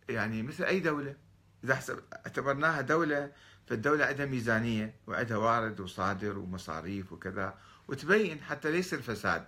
يعني 0.09 0.43
مثل 0.43 0.63
أي 0.63 0.79
دولة. 0.79 1.15
إذا 1.63 1.79
اعتبرناها 2.13 2.81
دولة 2.81 3.31
فالدولة 3.67 4.05
عندها 4.05 4.25
ميزانية 4.25 4.95
وعندها 5.07 5.37
وارد 5.37 5.79
وصادر 5.79 6.37
ومصاريف 6.37 7.13
وكذا 7.13 7.57
وتبين 7.87 8.41
حتى 8.41 8.71
لا 8.71 8.77
يصير 8.77 9.01
فساد 9.01 9.45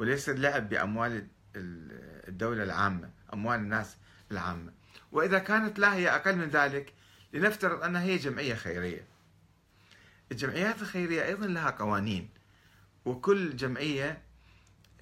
ولا 0.00 0.12
يصير 0.12 0.38
لعب 0.38 0.68
بأموال 0.68 1.26
الدولة 1.56 2.62
العامة 2.62 3.10
أموال 3.32 3.58
الناس 3.58 3.96
العامة. 4.30 4.72
وإذا 5.12 5.38
كانت 5.38 5.78
لا 5.78 5.94
هي 5.94 6.08
أقل 6.14 6.36
من 6.36 6.48
ذلك 6.48 6.92
لنفترض 7.32 7.82
أنها 7.82 8.02
هي 8.02 8.16
جمعية 8.16 8.54
خيرية. 8.54 9.04
الجمعيات 10.32 10.82
الخيرية 10.82 11.24
أيضا 11.24 11.46
لها 11.46 11.70
قوانين 11.70 12.28
وكل 13.04 13.56
جمعية 13.56 14.22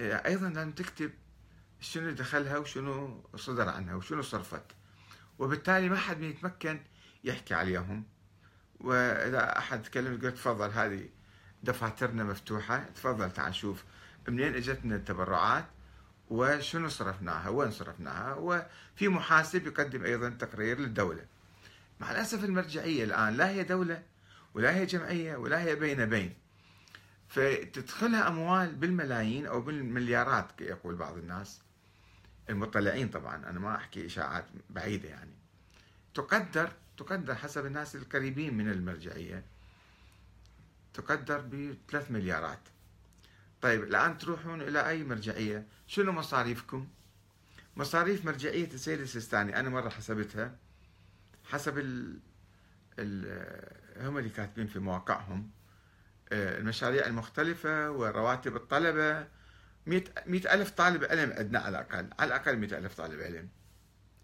آه، 0.00 0.26
أيضا 0.26 0.48
لازم 0.48 0.72
تكتب 0.72 1.10
شنو 1.80 2.10
دخلها 2.10 2.58
وشنو 2.58 3.24
صدر 3.36 3.68
عنها 3.68 3.94
وشنو 3.94 4.22
صرفت. 4.22 4.64
وبالتالي 5.38 5.88
ما 5.88 5.96
حد 5.96 6.22
يتمكن 6.22 6.80
يحكي 7.24 7.54
عليهم. 7.54 8.04
وإذا 8.80 9.58
أحد 9.58 9.82
تكلم 9.82 10.14
يقول 10.14 10.32
تفضل 10.32 10.70
هذه 10.70 11.08
دفاترنا 11.62 12.24
مفتوحة 12.24 12.84
تفضل 12.94 13.30
تعال 13.30 13.54
شوف 13.54 13.84
منين 14.28 14.54
اجتنا 14.54 14.96
التبرعات 14.96 15.64
وشنو 16.30 16.88
صرفناها؟ 16.88 17.48
وين 17.48 17.70
صرفناها؟ 17.70 18.34
وفي 18.34 19.08
محاسب 19.08 19.66
يقدم 19.66 20.04
أيضا 20.04 20.28
تقرير 20.28 20.78
للدولة. 20.78 21.24
مع 22.00 22.10
الأسف 22.10 22.44
المرجعية 22.44 23.04
الآن 23.04 23.36
لا 23.36 23.48
هي 23.48 23.64
دولة 23.64 24.02
ولا 24.54 24.76
هي 24.76 24.86
جمعية 24.86 25.36
ولا 25.36 25.62
هي 25.62 25.74
بين 25.74 26.06
بين. 26.06 26.34
فتدخلها 27.28 28.28
أموال 28.28 28.74
بالملايين 28.74 29.46
أو 29.46 29.60
بالمليارات 29.60 30.60
يقول 30.60 30.94
بعض 30.94 31.16
الناس. 31.16 31.60
المطلعين 32.50 33.08
طبعا 33.08 33.36
أنا 33.36 33.60
ما 33.60 33.76
أحكي 33.76 34.06
إشاعات 34.06 34.44
بعيدة 34.70 35.08
يعني. 35.08 35.34
تقدر 36.14 36.72
تقدر 36.96 37.34
حسب 37.34 37.66
الناس 37.66 37.96
القريبين 37.96 38.54
من 38.54 38.70
المرجعية 38.70 39.44
تقدر 40.94 41.40
ب 41.40 41.74
3 41.90 42.12
مليارات. 42.12 42.58
طيب 43.62 43.82
الآن 43.82 44.18
تروحون 44.18 44.62
إلى 44.62 44.88
أي 44.88 45.04
مرجعية؟ 45.04 45.66
شنو 45.86 46.12
مصاريفكم؟ 46.12 46.88
مصاريف 47.76 48.24
مرجعية 48.24 48.66
السيد 48.72 49.00
السيستاني 49.00 49.60
أنا 49.60 49.68
مرة 49.68 49.88
حسبتها 49.88 50.56
حسب 51.44 51.78
ال 51.78 52.18
ال 52.98 54.04
هم 54.06 54.18
اللي 54.18 54.30
كاتبين 54.30 54.66
في 54.66 54.78
مواقعهم 54.78 55.50
آه، 56.32 56.58
المشاريع 56.58 57.06
المختلفة 57.06 57.90
ورواتب 57.90 58.56
الطلبة. 58.56 59.26
مئة 60.26 60.54
ألف 60.54 60.70
طالب 60.70 61.04
علم 61.04 61.32
عندنا 61.32 61.58
على 61.58 61.68
الأقل 61.78 62.10
على 62.18 62.28
الأقل 62.28 62.56
مئة 62.56 62.78
ألف 62.78 62.94
طالب 62.94 63.20
علم. 63.20 63.48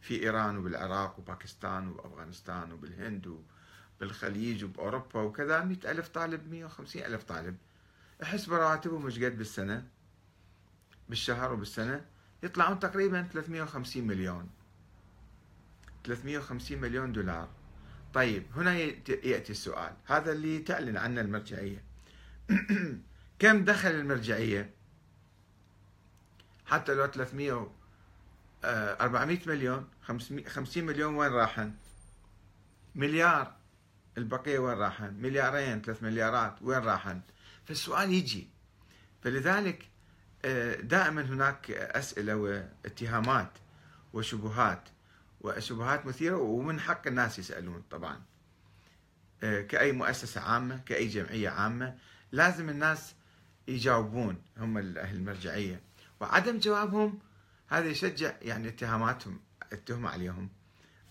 في 0.00 0.23
إيران 0.23 0.57
وبالعراق 0.57 1.19
وباكستان 1.19 1.88
وأفغانستان 1.88 2.73
وبالهند 2.73 3.38
وبالخليج 4.00 4.64
وبأوروبا 4.64 5.21
وكذا 5.21 5.65
مئة 5.65 5.91
ألف 5.91 6.08
طالب 6.08 6.50
مئة 6.50 6.65
وخمسين 6.65 7.04
ألف 7.04 7.23
طالب. 7.23 7.56
احسب 8.25 8.52
رواتبهم 8.52 9.06
مش 9.06 9.19
قد 9.19 9.39
بالسنة 9.39 9.84
بالشهر 11.08 11.52
وبالسنة. 11.52 12.04
يطلعون 12.43 12.78
تقريبا 12.78 13.28
350 13.32 14.06
مليون. 14.06 14.50
350 16.04 16.78
مليون 16.78 17.13
دولار. 17.13 17.49
طيب 18.15 18.47
هنا 18.56 18.75
يأتي 19.08 19.52
السؤال. 19.52 19.93
هذا 20.06 20.32
اللي 20.32 20.58
تعلن 20.58 20.97
عنه 20.97 21.21
المرجعية. 21.21 21.84
كم 23.39 23.65
دخل 23.65 23.91
المرجعية؟ 23.91 24.71
حتى 26.67 26.95
لو 26.95 27.06
300 27.06 27.73
400 28.65 29.39
آه، 29.39 29.49
مليون. 29.49 29.89
50 30.47 30.84
مليون 30.84 31.15
وين 31.15 31.32
راحن؟ 31.32 31.73
مليار. 32.95 33.54
البقية 34.19 34.58
وين 34.58 34.78
راحن؟ 34.78 35.15
مليارين 35.15 35.82
ثلاث 35.82 36.02
مليارات. 36.02 36.63
وين 36.63 36.78
راحن؟ 36.78 37.21
فالسؤال 37.65 38.13
يجي. 38.13 38.49
فلذلك 39.23 39.89
آه، 40.45 40.75
دائما 40.75 41.23
هناك 41.23 41.71
أسئلة 41.71 42.37
واتهامات 42.37 43.50
وشبهات 44.13 44.89
وشبهات 45.41 46.07
مثيرة 46.07 46.37
ومن 46.37 46.81
حق 46.81 47.07
الناس 47.07 47.39
يسألون 47.39 47.83
طبعا. 47.91 48.23
آه، 49.43 49.61
كأي 49.61 49.93
مؤسسة 49.93 50.41
عامة 50.41 50.79
كأي 50.87 51.07
جمعية 51.07 51.49
عامة 51.49 51.99
لازم 52.33 52.69
الناس 52.69 53.15
يجاوبون 53.69 54.43
هم 54.59 54.79
أهل 54.79 55.17
المرجعية. 55.17 55.81
وعدم 56.21 56.59
جوابهم 56.59 57.19
هذا 57.69 57.87
يشجع 57.87 58.33
يعني 58.43 58.69
اتهاماتهم 58.69 59.41
التهمة 59.73 60.09
عليهم. 60.09 60.49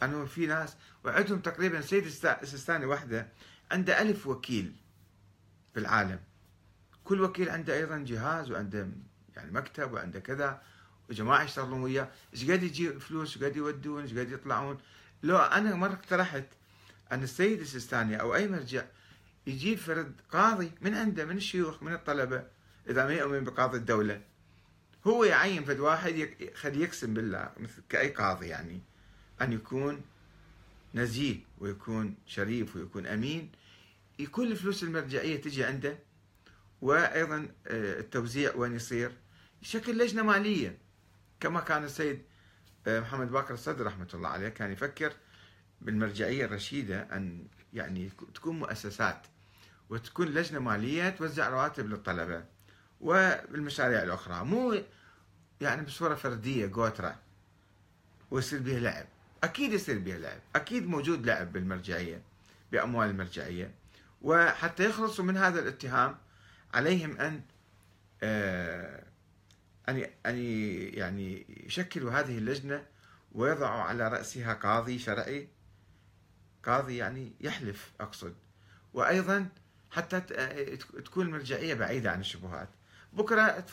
أنه 0.03 0.25
في 0.25 0.45
ناس 0.45 0.75
وعندهم 1.03 1.39
تقريبا 1.39 1.81
سيد 1.81 2.05
السيستاني 2.05 2.85
وحدة 2.85 3.27
عنده 3.71 4.01
ألف 4.01 4.27
وكيل 4.27 4.75
في 5.73 5.79
العالم. 5.79 6.19
كل 7.03 7.21
وكيل 7.21 7.49
عنده 7.49 7.75
أيضا 7.75 7.97
جهاز 7.97 8.51
وعنده 8.51 8.87
يعني 9.35 9.51
مكتب 9.51 9.93
وعنده 9.93 10.19
كذا 10.19 10.61
وجماعة 11.09 11.43
يشتغلون 11.43 11.81
وياه. 11.83 12.09
إيش 12.33 12.51
قد 12.51 12.63
يجي 12.63 12.99
فلوس؟ 12.99 13.37
إيش 13.37 13.43
قد 13.43 13.55
يودون؟ 13.55 14.01
إيش 14.01 14.11
قد 14.11 14.31
يطلعون؟ 14.31 14.77
لو 15.23 15.37
أنا 15.37 15.75
مرة 15.75 15.93
اقترحت 15.93 16.45
أن 17.11 17.23
السيد 17.23 17.59
السيستاني 17.59 18.21
أو 18.21 18.35
أي 18.35 18.47
مرجع 18.47 18.85
يجيب 19.47 19.77
فرد 19.77 20.13
قاضي 20.31 20.71
من 20.81 20.95
عنده 20.95 21.25
من 21.25 21.37
الشيوخ 21.37 21.83
من 21.83 21.93
الطلبة 21.93 22.43
إذا 22.89 23.05
ما 23.05 23.13
يؤمن 23.13 23.43
بقاضي 23.43 23.77
الدولة 23.77 24.21
هو 25.07 25.23
يعين 25.23 25.65
فد 25.65 25.79
واحد 25.79 26.29
خلي 26.55 26.81
يقسم 26.81 27.13
بالله 27.13 27.49
مثل 27.57 27.81
كأي 27.89 28.09
قاضي 28.09 28.47
يعني 28.47 28.81
أن 29.41 29.53
يكون 29.53 30.01
نزيه 30.95 31.39
ويكون 31.59 32.15
شريف 32.25 32.75
ويكون 32.75 33.07
أمين. 33.07 33.51
يكون 34.19 34.47
الفلوس 34.47 34.83
المرجعية 34.83 35.41
تجي 35.41 35.63
عنده 35.63 35.97
وأيضا 36.83 37.47
آه، 37.67 37.99
التوزيع 37.99 38.55
وين 38.55 38.75
يصير؟ 38.75 39.11
شكل 39.61 39.97
لجنة 39.97 40.23
مالية. 40.23 40.77
كما 41.39 41.59
كان 41.59 41.83
السيد 41.83 42.21
آه، 42.87 42.99
محمد 42.99 43.31
باكر 43.31 43.53
الصدر 43.53 43.85
رحمة 43.85 44.07
الله 44.13 44.29
عليه 44.29 44.49
كان 44.49 44.71
يفكر 44.71 45.13
بالمرجعية 45.81 46.45
الرشيدة 46.45 47.01
أن 47.01 47.47
يعني 47.73 48.09
تكون 48.35 48.59
مؤسسات 48.59 49.27
وتكون 49.89 50.27
لجنة 50.27 50.59
مالية 50.59 51.09
توزع 51.09 51.49
رواتب 51.49 51.89
للطلبة 51.89 52.45
والمشاريع 53.01 54.03
الأخرى. 54.03 54.45
مو 54.45 54.81
يعني 55.61 55.81
بصورة 55.81 56.15
فردية 56.15 56.71
قوترة 56.73 57.19
ويصير 58.31 58.59
بها 58.59 58.79
لعب. 58.79 59.05
أكيد 59.43 59.73
يصير 59.73 59.99
بها 59.99 60.17
لعب. 60.17 60.39
أكيد 60.55 60.87
موجود 60.87 61.25
لعب 61.25 61.53
بالمرجعية 61.53 62.21
بأموال 62.71 63.09
المرجعية. 63.09 63.71
وحتى 64.21 64.85
يخلصوا 64.85 65.25
من 65.25 65.37
هذا 65.37 65.59
الاتهام 65.59 66.17
عليهم 66.73 67.17
أن 67.17 67.41
آه، 68.23 69.03
أن 69.89 70.05
أن 70.25 70.37
يعني 70.93 71.45
يشكلوا 71.65 72.11
هذه 72.11 72.37
اللجنة 72.37 72.85
ويضعوا 73.31 73.81
على 73.81 74.07
رأسها 74.07 74.53
قاضي 74.53 74.99
شرعي. 74.99 75.47
قاضي 76.63 76.97
يعني 76.97 77.33
يحلف 77.41 77.91
أقصد. 77.99 78.35
وأيضا 78.93 79.47
حتى 79.91 80.21
تكون 81.05 81.25
المرجعية 81.25 81.73
بعيدة 81.73 82.11
عن 82.11 82.19
الشبهات. 82.19 82.69
بكرة 83.13 83.65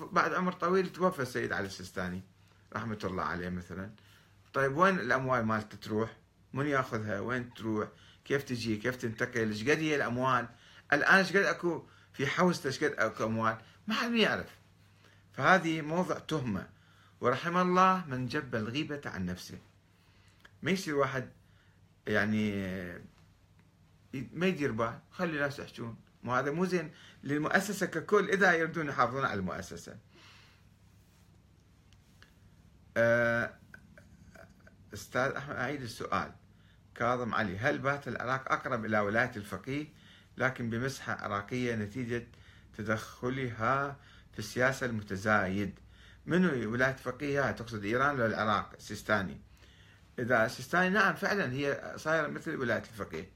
بعد 0.00 0.32
عمر 0.32 0.52
طويل 0.52 0.92
توفى 0.92 1.22
السيد 1.22 1.52
علي 1.52 1.66
السيستاني 1.66 2.22
رحمة 2.72 2.98
الله 3.04 3.22
عليه 3.22 3.48
مثلا. 3.48 3.90
طيب 4.52 4.76
وين 4.76 4.98
الأموال 4.98 5.46
مالته 5.46 5.76
تروح؟ 5.76 6.16
من 6.52 6.66
يأخذها؟ 6.66 7.20
وين 7.20 7.54
تروح؟ 7.54 7.88
كيف 8.24 8.42
تجي؟ 8.42 8.76
كيف 8.76 8.96
تنتقل؟ 8.96 9.48
إيش 9.48 9.62
قد 9.62 9.78
هي 9.78 9.96
الأموال؟ 9.96 10.48
الآن 10.92 11.18
إيش 11.18 11.28
قد 11.30 11.36
أكو 11.36 11.86
في 12.18 12.26
قد 12.26 12.94
أكو 12.98 13.24
أموال 13.24 13.58
ما 13.86 13.94
حد 13.94 14.12
يعرف 14.12 14.58
فهذه 15.32 15.80
موضع 15.80 16.18
تهمة 16.18 16.68
ورحم 17.20 17.56
الله 17.56 18.04
من 18.06 18.26
جب 18.26 18.54
الغيبة 18.54 19.00
عن 19.04 19.26
نفسه. 19.26 19.58
ما 20.62 20.70
يصير 20.70 20.96
واحد 20.96 21.28
يعني 22.06 22.52
ما 24.12 24.46
يدير 24.46 24.72
بال 24.72 24.98
خلي 25.10 25.32
الناس 25.32 25.58
يحجون. 25.58 25.96
مو 26.22 26.34
هذا 26.34 26.50
مو 26.50 26.64
زين 26.64 26.90
للمؤسسة 27.24 27.86
ككل 27.86 28.30
إذا 28.30 28.52
يردون 28.52 28.88
يحافظون 28.88 29.24
على 29.24 29.40
المؤسسة. 29.40 29.96
آه 32.96 33.54
أستاذ 34.94 35.30
أحمد 35.30 35.56
أعيد 35.56 35.82
السؤال. 35.82 36.32
كاظم 36.94 37.34
علي 37.34 37.58
هل 37.58 37.78
بات 37.78 38.08
العراق 38.08 38.52
أقرب 38.52 38.84
إلى 38.84 39.00
ولاية 39.00 39.32
الفقيه؟ 39.36 39.97
لكن 40.38 40.70
بمسحة 40.70 41.12
عراقية 41.12 41.74
نتيجة 41.74 42.26
تدخلها 42.78 43.96
في 44.32 44.38
السياسة 44.38 44.86
المتزايد. 44.86 45.78
منو 46.26 46.72
ولاية 46.72 46.96
فقيه 46.96 47.50
تقصد 47.50 47.84
إيران 47.84 48.14
ولا 48.14 48.26
العراق؟ 48.26 48.72
السيستاني 48.78 49.40
إذا 50.18 50.46
السيستاني 50.46 50.88
نعم 50.88 51.14
فعلا 51.14 51.52
هي 51.52 51.92
صايرة 51.96 52.26
مثل 52.26 52.56
ولاية 52.56 52.78
الفقيه. 52.78 53.30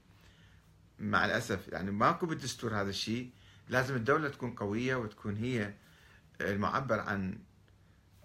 مع 0.99 1.25
الأسف 1.25 1.67
يعني 1.67 1.91
ماكو 1.91 2.25
بالدستور 2.25 2.81
هذا 2.81 2.89
الشيء. 2.89 3.31
لازم 3.69 3.95
الدولة 3.95 4.29
تكون 4.29 4.51
قوية 4.51 4.95
وتكون 4.95 5.37
هي 5.37 5.73
المعبر 6.41 6.99
عن 6.99 7.39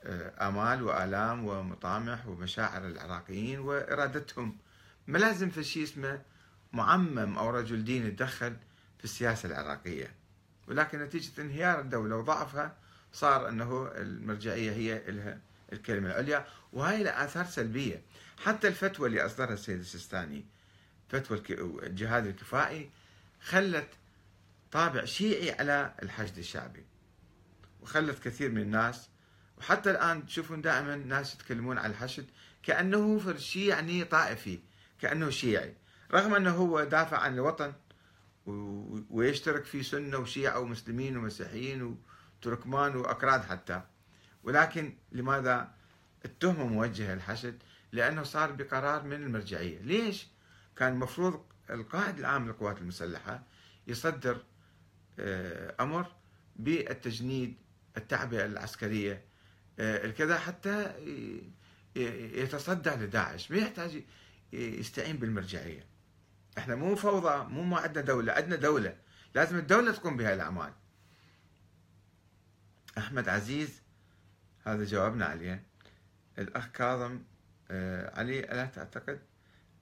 آه، 0.04 0.48
آمال 0.48 0.82
وآلام 0.82 1.44
ومطامح 1.44 2.26
ومشاعر 2.26 2.86
العراقيين 2.86 3.58
وإرادتهم. 3.58 4.58
ما 5.06 5.18
لازم 5.18 5.50
في 5.50 5.64
شيء 5.64 5.82
اسمه 5.82 6.22
معمم 6.72 7.38
أو 7.38 7.50
رجل 7.50 7.84
دين 7.84 8.06
يتدخل 8.06 8.56
في 8.98 9.04
السياسة 9.04 9.48
العراقية. 9.48 10.14
ولكن 10.68 10.98
نتيجة 10.98 11.40
انهيار 11.42 11.80
الدولة 11.80 12.16
وضعفها 12.16 12.76
صار 13.12 13.48
أنه 13.48 13.92
المرجعية 13.94 14.72
هي 14.72 15.12
لها 15.12 15.40
الكلمة 15.72 16.08
العليا. 16.08 16.46
وهي 16.72 17.02
لها 17.02 17.24
آثار 17.24 17.44
سلبية. 17.44 18.02
حتى 18.44 18.68
الفتوى 18.68 19.08
اللي 19.08 19.26
أصدرها 19.26 19.54
السيد 19.54 19.78
السيستاني 19.78 20.44
فتوى 21.08 21.42
الجهاد 21.82 22.26
الكفائي 22.26 22.90
خلت 23.42 23.88
طابع 24.72 25.04
شيعي 25.04 25.50
على 25.50 25.94
الحشد 26.02 26.38
الشعبي. 26.38 26.84
وخلت 27.80 28.18
كثير 28.18 28.50
من 28.50 28.62
الناس 28.62 29.08
وحتى 29.58 29.90
الآن 29.90 30.26
تشوفون 30.26 30.60
دائما 30.62 30.96
ناس 30.96 31.34
يتكلمون 31.34 31.78
عن 31.78 31.90
الحشد 31.90 32.26
كأنه 32.62 33.18
فرشي 33.18 33.66
يعني 33.66 34.04
طائفي 34.04 34.58
كأنه 35.00 35.30
شيعي. 35.30 35.74
رغم 36.12 36.34
أنه 36.34 36.50
هو 36.50 36.84
دافع 36.84 37.18
عن 37.18 37.34
الوطن 37.34 37.72
ويشترك 39.10 39.64
في 39.64 39.82
سنة 39.82 40.18
وشيعة 40.18 40.60
ومسلمين 40.60 41.16
ومسيحيين 41.16 41.96
وتركمان 42.42 42.96
وأكراد 42.96 43.42
حتى. 43.42 43.82
ولكن 44.42 44.96
لماذا 45.12 45.74
التهمة 46.24 46.66
موجهة 46.66 47.14
للحشد 47.14 47.62
لأنه 47.92 48.22
صار 48.22 48.52
بقرار 48.52 49.02
من 49.04 49.12
المرجعية. 49.22 49.78
ليش؟ 49.80 50.26
كان 50.76 50.92
المفروض 50.92 51.44
القائد 51.70 52.18
العام 52.18 52.46
للقوات 52.46 52.78
المسلحة 52.78 53.42
يصدر 53.86 54.44
آه، 55.18 55.74
أمر 55.80 56.06
بالتجنيد 56.56 57.56
التعبئة 57.96 58.44
العسكرية 58.46 59.24
آه، 59.78 60.06
الكذا 60.06 60.38
حتى 60.38 60.92
يتصدى 62.34 62.90
لداعش. 62.90 63.50
ما 63.50 63.56
يحتاج 63.56 64.02
يستعين 64.52 65.16
بالمرجعية. 65.16 65.97
إحنا 66.58 66.74
مو 66.74 66.96
فوضى 66.96 67.44
مو 67.48 67.62
ما 67.62 67.76
عندنا 67.78 68.04
دولة 68.04 68.32
عندنا 68.32 68.56
دولة. 68.56 68.96
لازم 69.34 69.58
الدولة 69.58 69.92
تقوم 69.92 70.16
بهاي 70.16 70.34
الأعمال. 70.34 70.72
أحمد 72.98 73.28
عزيز 73.28 73.82
هذا 74.66 74.84
جوابنا 74.84 75.26
عليه. 75.26 75.62
الأخ 76.38 76.66
كاظم 76.66 77.18
آه، 77.70 78.18
علي 78.20 78.40
ألا 78.40 78.66
تعتقد 78.66 79.20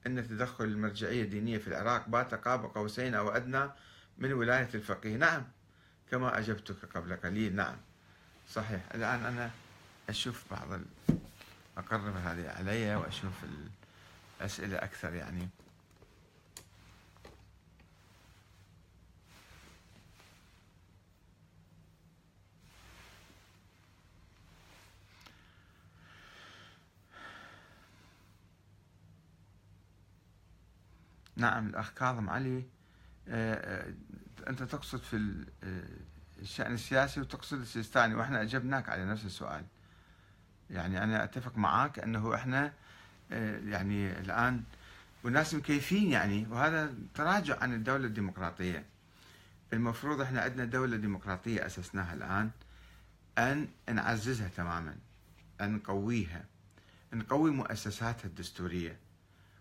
أن 0.06 0.28
تدخل 0.28 0.64
المرجعية 0.64 1.22
الدينية 1.22 1.58
في 1.58 1.68
العراق 1.68 2.08
بات 2.08 2.34
قاب 2.34 2.64
قوسين 2.64 3.14
أو 3.14 3.28
أدنى 3.28 3.70
من 4.18 4.32
ولاية 4.32 4.68
الفقيه؟ 4.74 5.16
نعم. 5.16 5.44
كما 6.10 6.38
أجبتك 6.38 6.96
قبل 6.96 7.16
قليل. 7.16 7.56
نعم. 7.56 7.76
صحيح. 8.50 8.80
الآن 8.94 9.24
أنا 9.24 9.50
أشوف 10.08 10.44
بعض 10.50 10.72
ال... 10.72 10.84
أقرب 11.78 12.16
هذه 12.16 12.50
علي 12.50 12.96
وأشوف 12.96 13.32
الأسئلة 14.40 14.76
أكثر 14.76 15.14
يعني. 15.14 15.48
نعم 31.37 31.66
الأخ 31.66 31.90
كاظم 31.90 32.31
علي 32.31 32.64
آه، 33.29 33.85
آه، 33.88 33.94
أنت 34.49 34.62
تقصد 34.62 34.99
في 34.99 35.44
آه، 35.64 36.42
الشأن 36.42 36.72
السياسي 36.72 37.20
وتقصد 37.20 37.61
السيستاني 37.61 38.14
وإحنا 38.14 38.42
أجبناك 38.42 38.88
على 38.88 39.05
نفس 39.05 39.25
السؤال. 39.25 39.64
يعني 40.70 41.05
أنا 41.05 41.25
أتفق 41.25 41.59
معك 41.59 41.99
أنه 41.99 42.35
إحنا 42.35 42.72
يعني 43.64 44.20
الآن 44.20 44.62
والناس 45.25 45.55
مكيفين 45.55 46.11
يعني 46.11 46.46
وهذا 46.51 46.94
تراجع 47.14 47.61
عن 47.61 47.75
الدولة 47.75 48.07
الديمقراطية. 48.07 48.85
المفروض 49.72 50.20
إحنا 50.20 50.40
عندنا 50.40 50.64
دولة 50.64 50.96
ديمقراطية 50.96 51.66
أسسناها 51.66 52.14
الآن 52.14 52.51
أن 53.38 53.68
نعززها 53.94 54.49
تماما 54.49 54.96
أن 55.61 55.72
نقويها 55.72 56.44
نقوي 57.12 57.51
مؤسساتها 57.51 58.25
الدستورية. 58.29 58.96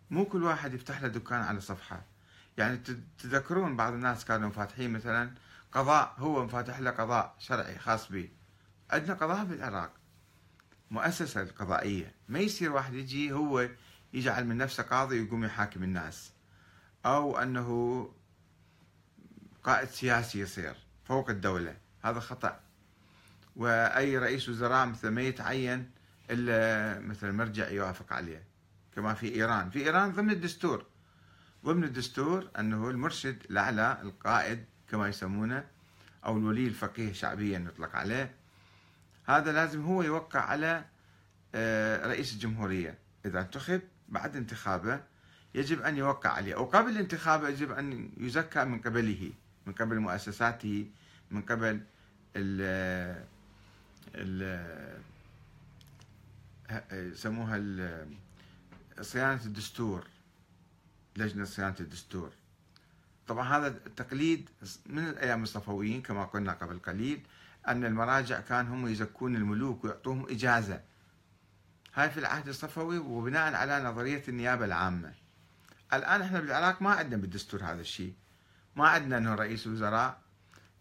مو 0.10 0.26
كل 0.26 0.44
واحد 0.44 0.74
يفتح 0.74 1.02
له 1.02 1.08
دكان 1.08 1.41
على 1.41 1.62
صفحة. 1.62 2.06
يعني 2.58 2.78
تذكرون 3.20 3.76
بعض 3.76 3.94
الناس 3.94 4.26
كانوا 4.26 4.50
فاتحين 4.50 4.94
مثلا 4.94 5.32
قضاء 5.72 6.15
هو 6.18 6.46
مفاتح 6.46 6.80
له 6.80 6.91
قضاء 6.91 7.36
شرعي 7.39 7.80
خاص 7.80 8.12
به. 8.12 8.30
عندنا 8.91 9.13
قضاء 9.13 9.46
بالعراق 9.46 9.91
مؤسسة 10.91 11.41
القضائية 11.41 12.15
ما 12.30 12.39
يصير 12.39 12.72
واحد 12.72 12.94
يجي 12.94 13.32
هو 13.32 13.70
يجعل 14.13 14.48
من 14.48 14.58
نفسه 14.58 14.84
قاضي 14.84 15.22
ويقوم 15.22 15.44
يحاكم 15.44 15.84
الناس. 15.84 16.32
أو 17.06 17.38
أنه 17.38 18.10
قائد 19.63 19.89
سياسي 19.89 20.39
يصير 20.39 20.76
فوق 21.06 21.30
الدولة. 21.30 21.78
هذا 22.04 22.20
خطأ. 22.20 22.60
وأي 23.56 24.18
رئيس 24.18 24.50
وزراء 24.50 24.86
مثل 24.86 25.08
ما 25.08 25.22
يتعين 25.22 25.91
إلا 26.30 27.00
مثل 27.00 27.32
مرجع 27.32 27.70
يوافق 27.70 28.13
عليه. 28.13 28.44
كما 28.95 29.13
في 29.13 29.36
إيران. 29.36 29.69
في 29.69 29.79
إيران 29.79 30.12
ضمن 30.12 30.29
الدستور. 30.29 30.86
ضمن 31.65 31.84
الدستور 31.84 32.49
أنه 32.60 32.89
المرشد 32.89 33.43
الأعلى 33.49 33.99
القائد 34.01 34.65
كما 34.89 35.08
يسمونه 35.08 35.67
أو 36.25 36.38
الولي 36.38 36.67
الفقيه 36.67 37.13
شعبيا 37.13 37.60
يطلق 37.60 37.95
عليه 37.95 38.36
هذا 39.25 39.51
لازم 39.51 39.86
هو 39.86 40.03
يوقع 40.03 40.39
على 40.39 40.86
آه، 41.55 42.08
رئيس 42.08 42.34
الجمهورية. 42.34 42.97
إذا 43.25 43.41
انتخب 43.41 43.81
بعد 44.10 44.36
انتخابه 44.36 44.99
يجب 45.55 45.81
أن 45.81 45.97
يوقع 45.97 46.29
عليه 46.29 46.55
وقبل 46.55 46.97
انتخابه 46.97 47.49
يجب 47.49 47.71
أن 47.71 48.10
يزكى 48.17 48.65
من 48.65 48.79
قبله 48.79 49.31
من 49.65 49.73
قبل 49.73 49.99
مؤسساته 49.99 50.88
من 51.31 51.41
قبل 51.41 51.81
ال 52.36 53.25
ال 54.15 55.05
يسموها 56.91 57.58
صيانة 59.01 59.45
الدستور 59.45 60.08
لجنة 61.15 61.45
صيانة 61.45 61.75
الدستور. 61.79 62.31
طبعا 63.27 63.58
هذا 63.58 63.67
التقليد 63.67 64.49
من 64.86 65.08
الأيام 65.08 65.43
الصفويين 65.43 66.01
كما 66.01 66.25
قلنا 66.25 66.53
قبل 66.53 66.79
قليل 66.79 67.21
أن 67.67 67.86
المراجع 67.86 68.39
كان 68.39 68.67
هم 68.67 68.88
يزكون 68.88 69.36
الملوك 69.36 69.84
ويعطوهم 69.84 70.25
إجازة. 70.29 70.81
هاي 71.93 72.10
في 72.10 72.19
العهد 72.19 72.47
الصفوي 72.47 72.97
وبناء 72.97 73.53
على 73.53 73.84
نظرية 73.84 74.23
النيابة 74.27 74.65
العامة. 74.65 75.13
الآن 75.93 76.21
إحنا 76.21 76.39
بالعراق 76.39 76.81
ما 76.81 76.89
عندنا 76.89 77.21
بالدستور 77.21 77.63
هذا 77.63 77.81
الشيء. 77.81 78.13
ما 78.75 78.88
عندنا 78.88 79.17
أنه 79.17 79.36
رئيس 79.36 79.67
وزراء 79.67 80.21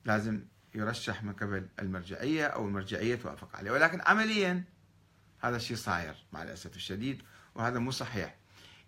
لازم 0.04 0.40
يرشح 0.74 1.22
من 1.22 1.32
قبل 1.32 1.68
المرجعية 1.78 2.46
أو 2.46 2.68
المرجعية 2.68 3.16
توافق 3.16 3.56
عليه. 3.56 3.70
ولكن 3.70 4.00
عمليا 4.00 4.64
هذا 5.40 5.56
الشيء 5.56 5.76
صاير 5.76 6.14
مع 6.32 6.42
الأسف 6.42 6.76
الشديد. 6.76 7.22
وهذا 7.54 7.78
مو 7.78 7.90
صحيح. 7.90 8.34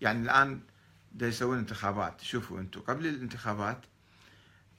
يعني 0.01 0.23
الآن 0.23 0.61
دا 1.13 1.29
يسوون 1.29 1.59
انتخابات 1.59 2.21
شوفوا 2.21 2.61
أنتم 2.61 2.81
قبل 2.81 3.07
الانتخابات 3.07 3.81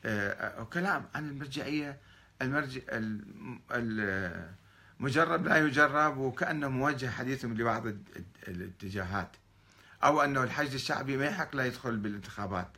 آه 0.06 0.63
كلام 0.63 1.06
عن 1.15 1.30
المرجعية 1.30 1.97
المرجع 2.41 2.82
المجرب 5.00 5.47
لا 5.47 5.58
يجرب 5.58 6.17
وكأنه 6.17 6.69
موجه 6.69 7.10
حديثهم 7.10 7.54
لبعض 7.54 7.84
الاتجاهات. 8.47 9.32
أو 10.04 10.21
أنه 10.21 10.43
الحشد 10.43 10.73
الشعبي 10.73 11.17
ما 11.17 11.26
يحق 11.26 11.56
لا 11.56 11.65
يدخل 11.65 11.97
بالانتخابات. 11.97 12.71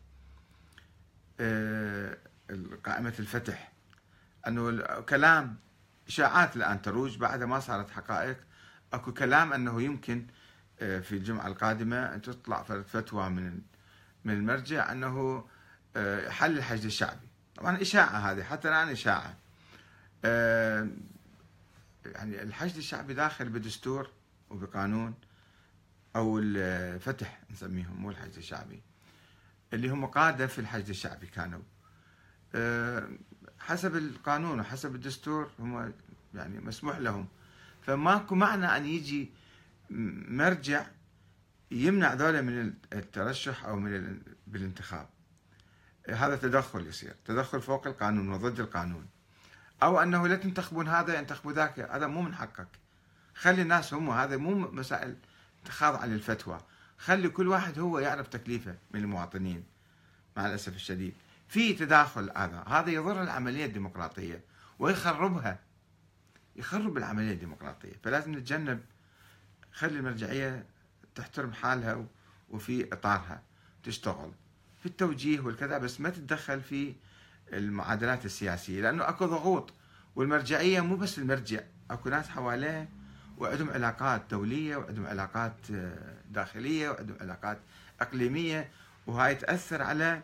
آه 1.40 2.18
قائمة 2.84 3.14
الفتح. 3.20 3.72
أنه 4.48 4.82
كلام 5.02 5.58
إشاعات 6.08 6.56
الآن 6.56 6.82
تروج 6.82 7.18
بعد 7.18 7.44
ما 7.44 7.60
صارت 7.60 7.92
حقائق. 7.92 8.38
أكو 8.94 9.14
كلام 9.14 9.54
أنه 9.54 9.82
يمكن 9.82 10.28
في 10.80 11.12
الجمعة 11.12 11.48
القادمة 11.48 12.16
أن 12.16 12.22
تطلع 12.22 12.64
فتوى 12.64 13.30
من 13.30 13.62
من 14.26 14.34
المرجع 14.34 14.92
أنه 14.92 15.46
آه، 15.96 16.30
حل 16.30 16.58
الحشد 16.58 16.86
الشعبي. 16.86 17.28
طبعا 17.56 17.82
إشاعة 17.82 18.18
هذه 18.32 18.44
حتى 18.44 18.70
الآن 18.70 18.90
إشاعة. 18.90 19.36
يعني 22.06 22.42
الحشد 22.42 22.78
الشعبي 22.78 23.14
داخل 23.14 23.50
بدستور 23.50 24.10
وبقانون 24.50 25.14
أو 26.16 26.40
الفتح 26.40 27.40
نسميهم 27.52 28.02
مو 28.02 28.10
الحشد 28.10 28.38
الشعبي 28.38 28.82
اللي 29.74 29.90
هم 29.90 30.06
قادة 30.06 30.48
في 30.48 30.60
الحشد 30.60 30.90
الشعبي 30.90 31.28
كانوا. 31.28 31.62
آه، 32.56 33.10
حسب 33.60 33.96
القانون 33.96 34.60
وحسب 34.60 34.96
الدستور 34.96 35.52
هم 35.60 35.94
يعني 36.36 36.60
مسموح 36.60 36.98
لهم. 36.98 37.28
فماكو 37.82 38.36
معنى 38.36 38.66
أن 38.66 38.86
يجي 38.86 39.32
مرجع 39.90 40.86
يمنع 41.72 42.14
ذولا 42.14 42.42
من 42.42 42.74
الترشح 42.94 43.66
أو 43.66 43.76
من 43.76 44.22
بالانتخاب. 44.48 45.10
هذا 46.10 46.36
تدخل 46.36 46.88
يصير. 46.88 47.16
تدخل 47.26 47.62
فوق 47.62 47.88
القانون 47.88 48.30
وضد 48.30 48.60
القانون. 48.60 49.08
أو 49.84 50.00
أنه 50.00 50.28
لا 50.28 50.36
تنتخبون 50.36 50.88
هذا 50.88 51.18
ينتخبوا 51.20 51.54
ذاك. 51.54 51.80
هذا 51.80 52.08
مو 52.08 52.22
من 52.22 52.36
حقك. 52.36 52.68
خلي 53.36 53.62
الناس 53.62 53.94
هم 53.94 54.10
هذا 54.10 54.38
مو 54.38 54.56
مسائل 54.56 55.16
خاضعة 55.70 56.06
للفتوى 56.06 56.62
خلي 56.98 57.30
كل 57.30 57.48
واحد 57.48 57.80
هو 57.80 58.00
يعرف 58.00 58.28
تكليفه 58.28 58.76
من 58.92 59.00
المواطنين 59.00 59.64
مع 60.38 60.46
الأسف 60.46 60.76
الشديد. 60.76 61.14
في 61.48 61.74
تداخل 61.74 62.32
هذا. 62.38 62.64
هذا 62.68 62.90
يضر 62.90 63.24
العملية 63.24 63.66
الديمقراطية 63.66 64.42
ويخربها. 64.80 65.60
يخرب 66.56 66.98
العملية 66.98 67.32
الديمقراطية. 67.32 67.94
فلازم 68.04 68.32
نتجنب 68.32 68.80
خلي 69.74 70.00
المرجعية 70.00 70.66
تحترم 71.16 71.54
حالها 71.54 72.06
وفي 72.50 72.94
إطارها 72.94 73.42
تشتغل. 73.84 74.32
في 74.80 74.86
التوجيه 74.86 75.40
والكذا 75.40 75.78
بس 75.78 76.02
ما 76.02 76.10
تتدخل 76.10 76.62
في 76.62 76.94
المعادلات 77.54 78.26
السياسية 78.26 78.82
لأنه 78.82 79.10
أكو 79.10 79.26
ضغوط. 79.26 79.74
والمرجعية 80.16 80.82
مو 80.82 80.96
بس 80.96 81.20
المرجع 81.20 81.60
أكو 81.92 82.10
ناس 82.10 82.30
حواليه 82.30 82.90
وعندهم 83.38 83.70
علاقات 83.70 84.22
دولية 84.32 84.78
وعندهم 84.78 85.06
علاقات 85.06 85.56
آه، 85.74 86.16
داخلية 86.32 86.90
وعندهم 86.90 87.18
علاقات 87.22 87.58
إقليمية 88.02 88.70
وهاي 89.08 89.36
تأثر 89.36 89.82
على 89.82 90.24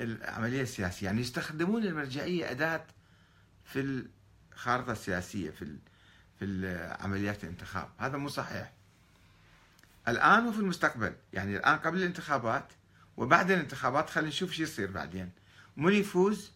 العملية 0.00 0.62
السياسية. 0.62 1.06
يعني 1.06 1.20
يستخدمون 1.20 1.84
المرجعية 1.84 2.50
أداة 2.50 2.84
في 3.64 4.06
الخارطة 4.52 4.92
السياسية 4.92 5.50
في 5.50 5.76
في 6.38 6.96
عمليات 7.00 7.44
الانتخاب. 7.44 7.88
هذا 7.98 8.16
مو 8.16 8.28
صحيح. 8.28 8.72
الآن 10.08 10.46
وفي 10.46 10.58
المستقبل 10.58 11.14
يعني 11.32 11.56
الآن 11.56 11.78
قبل 11.78 11.98
الانتخابات 11.98 12.72
وبعد 13.16 13.50
الانتخابات 13.50 14.10
خلينا 14.10 14.28
نشوف 14.28 14.52
شو 14.52 14.62
يصير 14.62 14.90
بعدين. 14.90 15.30
من 15.76 15.92
يفوز 15.92 16.52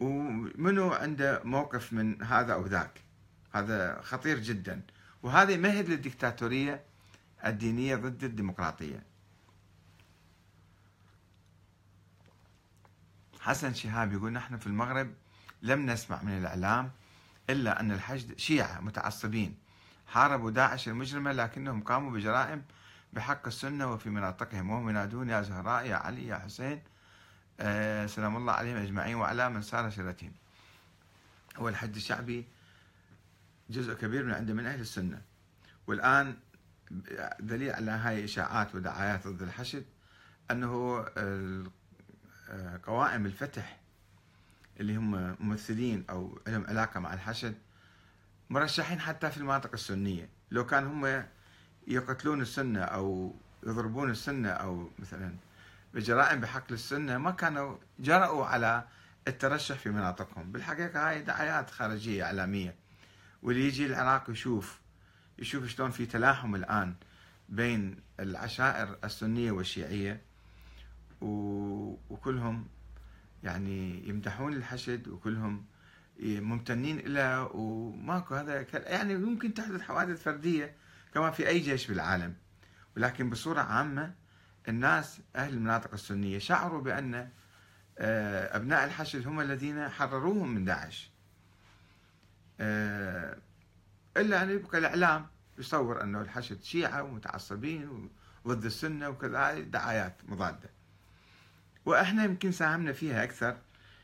ومنو 0.00 0.92
عنده 0.92 1.40
موقف 1.44 1.92
من 1.92 2.22
هذا 2.22 2.52
أو 2.52 2.66
ذاك؟ 2.66 3.00
هذا 3.52 4.00
خطير 4.02 4.38
جدا. 4.38 4.82
وهذا 5.22 5.52
يمهد 5.52 5.88
للديكتاتورية 5.88 6.82
الدينية 7.46 7.96
ضد 7.96 8.24
الديمقراطية. 8.24 9.02
حسن 13.40 13.74
شهاب 13.74 14.12
يقول 14.12 14.32
نحن 14.32 14.56
في 14.56 14.66
المغرب 14.66 15.14
لم 15.62 15.90
نسمع 15.90 16.22
من 16.22 16.38
الإعلام 16.38 16.90
إلا 17.50 17.80
أن 17.80 17.92
الحشد 17.92 18.38
شيعة 18.38 18.80
متعصبين. 18.80 19.56
حاربوا 20.06 20.50
داعش 20.50 20.88
المجرمة 20.88 21.32
لكنهم 21.32 21.82
قاموا 21.82 22.10
بجرائم 22.10 22.62
بحق 23.12 23.46
السنة 23.46 23.92
وفي 23.92 24.10
مناطقهم. 24.10 24.70
وهم 24.70 24.88
ينادون 24.88 25.28
يا 25.30 25.42
زهراء 25.42 25.86
يا 25.86 25.96
علي 25.96 26.26
يا 26.26 26.38
حسين 26.38 26.82
آه 27.60 28.06
سلام 28.06 28.36
الله 28.36 28.52
عليهم 28.52 28.76
أجمعين 28.76 29.14
وعلى 29.14 29.50
من 29.50 29.62
سار 29.62 29.90
سيرتهم 29.90 30.32
هو 31.56 31.68
الحد 31.68 31.96
الشعبي 31.96 32.46
جزء 33.70 33.94
كبير 33.94 34.24
من 34.24 34.34
عنده 34.34 34.54
من 34.54 34.66
أهل 34.66 34.80
السنة. 34.80 35.22
والآن 35.86 36.36
دليل 37.40 37.70
على 37.72 37.90
هاي 37.90 38.24
إشاعات 38.24 38.74
ودعايات 38.74 39.26
ضد 39.26 39.42
الحشد 39.42 39.84
أنه 40.50 41.04
قوائم 42.84 43.26
الفتح 43.26 43.80
اللي 44.80 44.96
هم 44.96 45.36
ممثلين 45.40 46.04
أو 46.10 46.38
لهم 46.46 46.66
علاقة 46.66 47.00
مع 47.00 47.14
الحشد 47.14 47.54
مرشحين 48.50 49.00
حتى 49.00 49.30
في 49.30 49.36
المناطق 49.36 49.70
السنية. 49.72 50.28
لو 50.50 50.66
كان 50.66 50.86
هم 50.86 51.24
يقتلون 51.86 52.40
السنة 52.40 52.80
أو 52.80 53.34
يضربون 53.66 54.10
السنة 54.10 54.48
أو 54.48 54.90
مثلا 54.98 55.34
بجرائم 55.94 56.40
بحقل 56.40 56.74
السنة 56.74 57.18
ما 57.18 57.30
كانوا 57.30 57.76
جرأوا 57.98 58.46
على 58.46 58.84
الترشح 59.28 59.78
في 59.78 59.90
مناطقهم. 59.90 60.52
بالحقيقة 60.52 61.08
هاي 61.08 61.22
دعايات 61.22 61.70
خارجية 61.70 62.24
إعلامية. 62.24 62.74
واللي 63.42 63.66
يجي 63.66 63.86
العراق 63.86 64.30
يشوف 64.30 64.80
يشوف 65.38 65.66
شلون 65.66 65.90
في 65.90 66.06
تلاحم 66.06 66.54
الآن 66.54 66.94
بين 67.48 67.96
العشائر 68.20 68.98
السنية 69.04 69.52
والشيعية 69.52 70.20
وكلهم 72.10 72.66
يعني 73.44 74.08
يمدحون 74.08 74.52
الحشد 74.52 75.08
وكلهم 75.08 75.64
ممتنين 76.20 76.98
له 76.98 77.56
وماكو 77.56 78.34
هذا 78.34 78.66
يعني 78.72 79.16
ممكن 79.16 79.54
تحدث 79.54 79.80
حوادث 79.80 80.22
فردية 80.22 80.74
كما 81.14 81.30
في 81.30 81.48
أي 81.48 81.60
جيش 81.60 81.86
بالعالم. 81.86 82.34
ولكن 82.96 83.30
بصورة 83.30 83.60
عامة 83.60 84.14
الناس 84.68 85.20
أهل 85.36 85.54
المناطق 85.54 85.92
السنية 85.92 86.38
شعروا 86.38 86.80
بأن 86.80 87.28
آه، 87.98 88.56
أبناء 88.56 88.84
الحشد 88.84 89.26
هم 89.26 89.40
الذين 89.40 89.88
حرروهم 89.88 90.54
من 90.54 90.64
داعش. 90.64 91.10
آه، 92.60 93.38
إلا 94.16 94.42
أن 94.42 94.50
يبقى 94.50 94.78
الإعلام 94.78 95.26
يصور 95.58 96.02
أنه 96.02 96.20
الحشد 96.20 96.62
شيعة 96.62 97.02
ومتعصبين 97.02 98.10
وضد 98.44 98.64
السنة 98.64 99.08
وكذا 99.08 99.60
دعايات 99.60 100.16
مضادة. 100.28 100.70
وإحنا 101.86 102.24
يمكن 102.24 102.52
ساهمنا 102.52 102.92
فيها 102.92 103.24
أكثر 103.24 103.56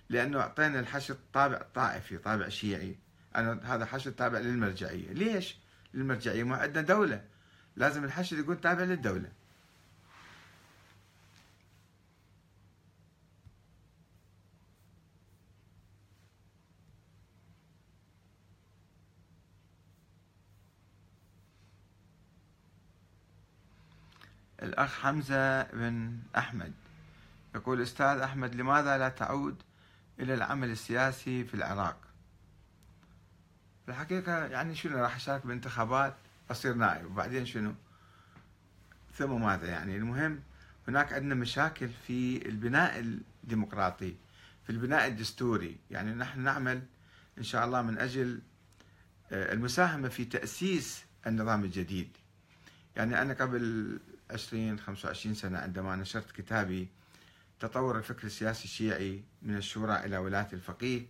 لأنه 0.09 0.41
أعطينا 0.41 0.81
الحشد 0.81 1.17
طابع 1.33 1.63
طائفي 1.75 2.19
طابع 2.19 2.49
شيعي. 2.49 2.97
أنا 3.37 3.75
هذا 3.75 3.85
حشد 3.87 4.13
تابع 4.13 4.39
للمرجعية. 4.39 5.13
ليش؟ 5.13 5.57
للمرجعية 5.95 6.43
ما 6.43 6.57
عندنا 6.57 6.83
دولة. 6.83 7.25
لازم 7.77 8.05
الحشد 8.05 8.39
يكون 8.39 8.61
تابع 8.61 8.83
للدولة. 8.85 9.33
الأخ 24.63 25.01
حمزة 25.01 25.63
بن 25.63 26.19
أحمد. 26.37 26.73
يقول 27.55 27.83
أستاذ 27.83 28.19
أحمد 28.19 28.55
لماذا 28.55 28.99
لا 28.99 29.09
تعود 29.09 29.63
إلى 30.21 30.35
العمل 30.35 30.71
السياسي 30.71 31.45
في 31.45 31.55
العراق؟ 31.55 31.97
الحقيقة 33.89 34.47
يعني 34.47 34.75
شنو 34.75 34.99
راح 34.99 35.17
أشارك 35.17 35.47
بانتخابات؟ 35.47 36.15
أصير 36.51 36.75
نائب. 36.75 37.07
وبعدين 37.07 37.47
شنو؟ 37.47 37.75
ثم 39.15 39.43
ماذا 39.43 39.67
يعني؟ 39.69 39.97
المهم 39.97 40.41
هناك 40.89 41.13
عندنا 41.13 41.35
مشاكل 41.35 41.89
في 42.07 42.49
البناء 42.49 42.99
الديمقراطي 43.45 44.15
في 44.65 44.71
البناء 44.71 45.07
الدستوري. 45.07 45.77
يعني 45.91 46.15
نحن 46.15 46.41
نعمل 46.41 46.83
إن 47.39 47.43
شاء 47.43 47.65
الله 47.65 47.83
من 47.83 47.99
أجل 47.99 48.41
آه، 49.33 49.53
المساهمة 49.53 50.09
في 50.09 50.25
تأسيس 50.25 51.05
النظام 51.27 51.65
الجديد. 51.65 52.09
يعني 52.97 53.23
أنا 53.23 53.35
قبل 53.35 53.99
20 54.31 54.79
25 54.79 55.35
سنة 55.35 55.59
عندما 55.59 55.97
نشرت 55.97 56.31
كتابي 56.31 56.89
تطور 57.61 57.99
الفكر 57.99 58.27
السياسي 58.27 58.65
الشيعي 58.65 59.25
من 59.43 59.57
الشورى 59.57 60.05
إلى 60.05 60.19
ولاية 60.19 60.49
الفقيه. 60.53 61.07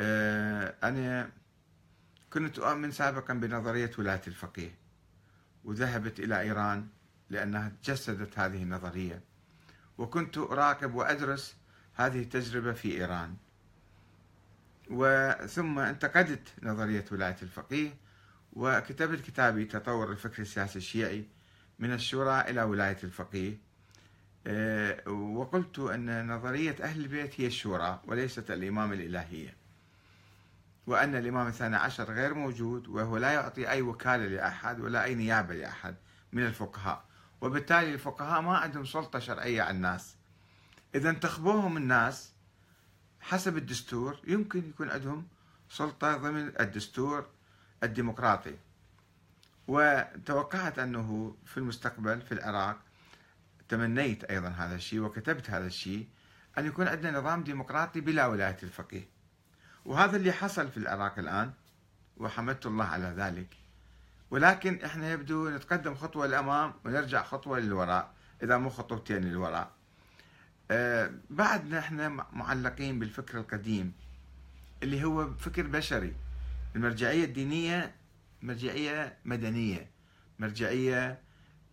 آه، 0.00 0.74
أنا 0.82 1.30
كنت 2.32 2.58
أؤمن 2.58 2.90
سابقا 2.92 3.34
بنظرية 3.34 3.90
ولاية 3.98 4.22
الفقيه 4.26 4.74
وذهبت 5.64 6.20
إلى 6.20 6.40
إيران 6.40 6.86
لأنها 7.30 7.72
جسدت 7.84 8.38
هذه 8.38 8.62
النظرية 8.62 9.20
وكنت 9.98 10.38
أراقب 10.38 10.94
وأدرس 10.94 11.56
هذه 11.94 12.20
التجربة 12.22 12.72
في 12.72 12.92
إيران. 12.92 13.36
وثم 14.90 15.78
انتقدت 15.78 16.48
نظرية 16.62 17.04
ولاية 17.12 17.36
الفقيه 17.42 17.94
وكتبت 18.52 19.20
كتابي 19.20 19.64
تطور 19.64 20.12
الفكر 20.12 20.42
السياسي 20.42 20.78
الشيعي 20.78 21.26
من 21.78 21.92
الشورى 21.92 22.40
إلى 22.40 22.62
ولاية 22.62 22.98
الفقيه. 23.04 23.71
وقلت 25.06 25.78
أن 25.78 26.26
نظرية 26.26 26.76
أهل 26.80 27.00
البيت 27.00 27.40
هي 27.40 27.46
الشورى 27.46 28.00
وليست 28.06 28.50
الإمام 28.50 28.92
الإلهية. 28.92 29.56
وأن 30.86 31.14
الإمام 31.14 31.46
الثاني 31.46 31.76
عشر 31.76 32.12
غير 32.12 32.34
موجود 32.34 32.88
وهو 32.88 33.16
لا 33.16 33.32
يعطي 33.32 33.68
أي 33.68 33.82
وكالة 33.82 34.26
لأحد 34.26 34.80
ولا 34.80 35.04
أي 35.04 35.14
نيابة 35.14 35.54
لأحد 35.54 35.94
من 36.32 36.46
الفقهاء. 36.46 37.04
وبالتالي 37.40 37.94
الفقهاء 37.94 38.40
ما 38.40 38.56
عندهم 38.56 38.84
سلطة 38.84 39.18
شرعية 39.18 39.62
على 39.62 39.76
الناس. 39.76 40.16
إذا 40.94 41.10
انتخبوهم 41.10 41.76
الناس 41.76 42.32
حسب 43.20 43.56
الدستور 43.56 44.20
يمكن 44.26 44.68
يكون 44.68 44.90
عندهم 44.90 45.26
سلطة 45.70 46.16
ضمن 46.16 46.52
الدستور 46.60 47.26
الديمقراطي. 47.82 48.56
وتوقعت 49.68 50.78
أنه 50.78 51.36
في 51.46 51.56
المستقبل 51.56 52.20
في 52.20 52.32
العراق 52.32 52.78
تمنيت 53.72 54.24
أيضا 54.24 54.48
هذا 54.48 54.74
الشيء 54.74 55.00
وكتبت 55.00 55.50
هذا 55.50 55.66
الشيء 55.66 56.08
أن 56.58 56.66
يكون 56.66 56.88
عندنا 56.88 57.18
نظام 57.18 57.44
ديمقراطي 57.44 58.00
بلا 58.00 58.26
ولاية 58.26 58.56
الفقيه. 58.62 59.08
وهذا 59.84 60.16
اللي 60.16 60.32
حصل 60.32 60.68
في 60.68 60.76
العراق 60.76 61.18
الآن 61.18 61.52
وحمدت 62.16 62.66
الله 62.66 62.84
على 62.84 63.14
ذلك. 63.16 63.56
ولكن 64.30 64.80
إحنا 64.84 65.12
يبدو 65.12 65.48
نتقدم 65.48 65.94
خطوة 65.94 66.26
للأمام 66.26 66.74
ونرجع 66.84 67.22
خطوة 67.22 67.58
للوراء 67.58 68.14
إذا 68.42 68.56
مو 68.58 68.70
خطوتين 68.70 69.24
للوراء. 69.24 69.70
آه 70.70 71.10
بعدنا 71.30 71.78
إحنا 71.78 72.08
معلقين 72.32 72.98
بالفكر 72.98 73.38
القديم 73.38 73.92
اللي 74.82 75.04
هو 75.04 75.34
فكر 75.34 75.66
بشري. 75.66 76.14
المرجعية 76.76 77.24
الدينية 77.24 77.94
مرجعية 78.42 79.16
مدنية 79.24 79.90
مرجعية 80.38 81.20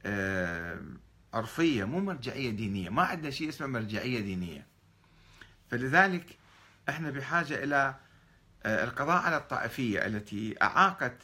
آه 0.06 0.82
عرفية 1.34 1.84
مو 1.84 2.00
مرجعية 2.00 2.50
دينية 2.50 2.90
ما 2.90 3.04
عندنا 3.04 3.30
شيء 3.30 3.50
اسمه 3.50 3.68
مرجعية 3.68 4.20
دينية. 4.20 4.66
فلذلك 5.72 6.38
إحنا 6.90 7.12
بحاجة 7.12 7.64
إلى 7.64 7.96
آه، 8.64 8.84
القضاء 8.84 9.22
على 9.22 9.38
الطائفية 9.38 10.06
التي 10.06 10.56
أعاقت 10.62 11.18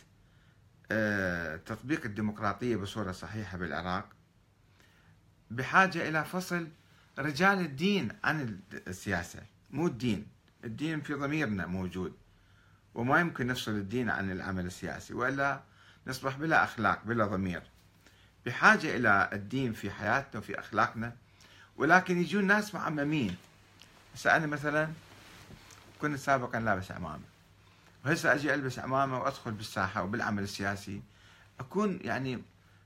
آه، 0.91 1.55
تطبيق 1.55 2.05
الديمقراطية 2.05 2.75
بصورة 2.75 3.11
صحيحة 3.11 3.57
بالعراق 3.57 4.09
بحاجة 5.51 6.09
إلى 6.09 6.25
فصل 6.25 6.67
رجال 7.19 7.59
الدين 7.59 8.11
عن 8.23 8.59
السياسة 8.87 9.39
مو 9.71 9.87
الدين. 9.87 10.27
الدين 10.63 11.01
في 11.01 11.13
ضميرنا 11.13 11.65
موجود 11.65 12.13
وما 12.95 13.19
يمكن 13.19 13.47
نفصل 13.47 13.71
الدين 13.71 14.09
عن 14.09 14.31
العمل 14.31 14.65
السياسي 14.65 15.13
وإلا 15.13 15.63
نصبح 16.07 16.37
بلا 16.37 16.63
أخلاق 16.63 17.03
بلا 17.05 17.25
ضمير. 17.25 17.63
بحاجة 18.45 18.95
إلى 18.95 19.29
الدين 19.33 19.73
في 19.73 19.91
حياتنا 19.91 20.39
وفي 20.39 20.59
أخلاقنا 20.59 21.15
ولكن 21.77 22.17
يجون 22.21 22.47
ناس 22.47 22.75
معممين. 22.75 23.35
هسه 24.15 24.35
أنا 24.35 24.47
مثلا 24.47 24.89
كنت 26.01 26.19
سابقا 26.19 26.59
لابس 26.59 26.91
عمامة. 26.91 27.23
وهسه 28.05 28.33
أجي 28.33 28.53
ألبس 28.53 28.79
عمامة 28.79 29.19
وأدخل 29.19 29.51
بالساحة 29.51 30.03
وبالعمل 30.03 30.43
السياسي. 30.43 31.01
أكون 31.59 31.99
يعني 32.01 32.41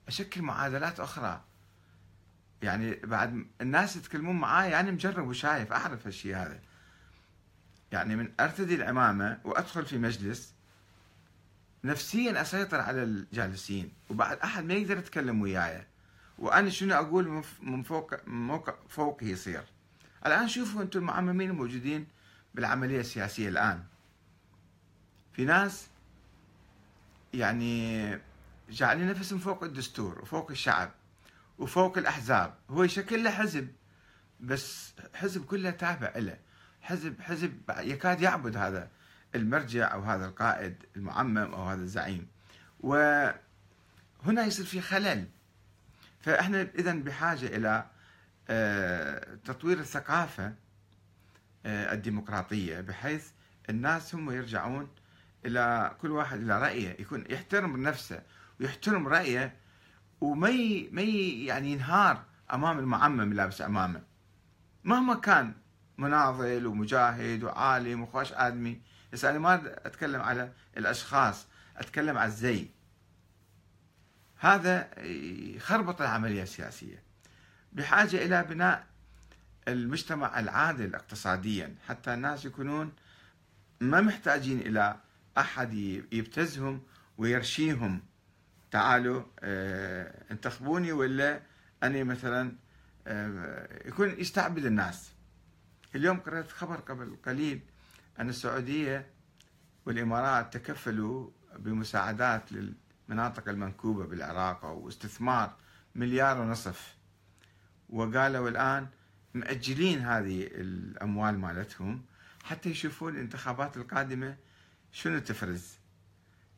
أشكل 0.07 0.41
معادلات 0.41 0.99
أخرى. 0.99 1.41
يعني 2.61 2.95
بعد 3.03 3.45
الناس 3.61 3.95
يتكلمون 3.95 4.39
معاي 4.39 4.71
يعني 4.71 4.91
مجرب 4.91 5.27
وشايف 5.27 5.71
أعرف 5.71 6.07
هالشيء 6.07 6.35
هذا. 6.35 6.59
يعني 7.91 8.15
من 8.15 8.31
أرتدي 8.39 8.75
العمامة 8.75 9.39
وأدخل 9.43 9.85
في 9.85 9.97
مجلس 9.97 10.53
نفسيا 11.83 12.41
أسيطر 12.41 12.79
على 12.81 13.03
الجالسين 13.03 13.91
وبعد 14.09 14.37
أحد 14.37 14.65
ما 14.65 14.73
يقدر 14.73 14.97
يتكلم 14.97 15.41
وياي 15.41 15.87
وأنا 16.37 16.69
شنو 16.69 16.95
أقول 16.95 17.43
من 17.61 17.83
فوق 17.83 18.27
موقع 18.27 18.73
فوق 18.89 19.23
يصير. 19.23 19.63
الآن 20.25 20.47
شوفوا 20.47 20.81
أنتم 20.81 20.99
المعممين 20.99 21.49
الموجودين 21.49 22.07
بالعملية 22.55 22.99
السياسية 22.99 23.49
الآن. 23.49 23.83
في 25.33 25.45
ناس 25.45 25.87
يعني 27.33 28.19
جعلين 28.69 29.07
نفسهم 29.07 29.39
فوق 29.39 29.63
الدستور 29.63 30.19
وفوق 30.21 30.51
الشعب 30.51 30.91
وفوق 31.59 31.97
الأحزاب. 31.97 32.53
هو 32.69 32.83
يشكل 32.83 33.23
له 33.23 33.31
حزب 33.31 33.67
بس 34.39 34.93
حزب 35.13 35.45
كله 35.45 35.69
تابع 35.69 36.13
له. 36.15 36.37
حزب 36.81 37.21
حزب 37.21 37.53
يكاد 37.79 38.21
يعبد 38.21 38.57
هذا. 38.57 38.89
المرجع 39.35 39.93
أو 39.93 40.01
هذا 40.01 40.25
القائد 40.25 40.83
المعمم 40.95 41.37
أو 41.37 41.63
هذا 41.63 41.81
الزعيم. 41.81 42.27
وهنا 42.79 43.35
يصير 44.45 44.65
في 44.65 44.81
خلل. 44.81 45.27
فإحنا 46.19 46.61
إذا 46.61 46.93
بحاجة 46.93 47.45
إلى 47.45 47.85
آه، 48.49 49.37
تطوير 49.45 49.79
الثقافة 49.79 50.53
آه، 51.65 51.93
الديمقراطية 51.93 52.81
بحيث 52.81 53.29
الناس 53.69 54.15
هم 54.15 54.31
يرجعون 54.31 54.87
إلى 55.45 55.95
كل 56.01 56.11
واحد 56.11 56.41
إلى 56.41 56.61
رأيه 56.61 57.01
يكون 57.01 57.23
يحترم 57.29 57.83
نفسه 57.83 58.21
ويحترم 58.59 59.07
رأيه 59.07 59.55
وما 60.21 60.49
ما 60.91 61.01
يعني 61.01 61.71
ينهار 61.71 62.23
أمام 62.53 62.79
المعمم 62.79 63.33
لابس 63.33 63.61
أمامه. 63.61 64.01
مهما 64.83 65.15
كان 65.15 65.53
مناضل 65.97 66.67
ومجاهد 66.67 67.43
وعالم 67.43 68.01
وخوش 68.01 68.33
آدمي 68.33 68.81
بس 69.13 69.25
أنا 69.25 69.39
ما 69.39 69.55
أتكلم 69.87 70.21
على 70.21 70.51
الأشخاص 70.77 71.47
أتكلم 71.77 72.17
على 72.17 72.27
الزي. 72.27 72.67
هذا 74.37 75.03
يخربط 75.55 76.01
العملية 76.01 76.43
السياسية. 76.43 77.03
بحاجة 77.73 78.25
إلى 78.25 78.43
بناء 78.43 78.85
المجتمع 79.67 80.39
العادل 80.39 80.95
اقتصاديا 80.95 81.75
حتى 81.87 82.13
الناس 82.13 82.45
يكونون 82.45 82.93
ما 83.79 84.01
محتاجين 84.01 84.59
إلى 84.59 84.95
أحد 85.37 85.73
يبتزهم 86.11 86.81
ويرشيهم. 87.17 88.01
تعالوا 88.71 89.23
آه 89.39 90.23
انتخبوني 90.31 90.91
ولا 90.91 91.41
أنا 91.83 92.03
مثلا 92.03 92.55
آه 93.07 93.87
يكون 93.87 94.09
يستعبد 94.19 94.65
الناس. 94.65 95.11
اليوم 95.95 96.19
قرأت 96.19 96.51
خبر 96.51 96.75
قبل 96.75 97.17
قليل 97.25 97.61
أن 98.19 98.29
السعودية 98.29 99.07
والإمارات 99.85 100.57
تكفلوا 100.57 101.29
بمساعدات 101.59 102.43
للمناطق 102.51 103.49
المنكوبة 103.49 104.05
بالعراق 104.05 104.65
أو 104.65 104.87
استثمار 104.89 105.55
مليار 105.95 106.41
ونصف. 106.41 106.95
وقالوا 107.89 108.49
الآن 108.49 108.87
مأجلين 109.33 109.99
هذه 109.99 110.47
الأموال 110.51 111.39
مالتهم 111.39 112.05
حتى 112.43 112.69
يشوفون 112.69 113.15
الانتخابات 113.15 113.77
القادمة 113.77 114.37
شنو 114.91 115.19
تفرز. 115.19 115.79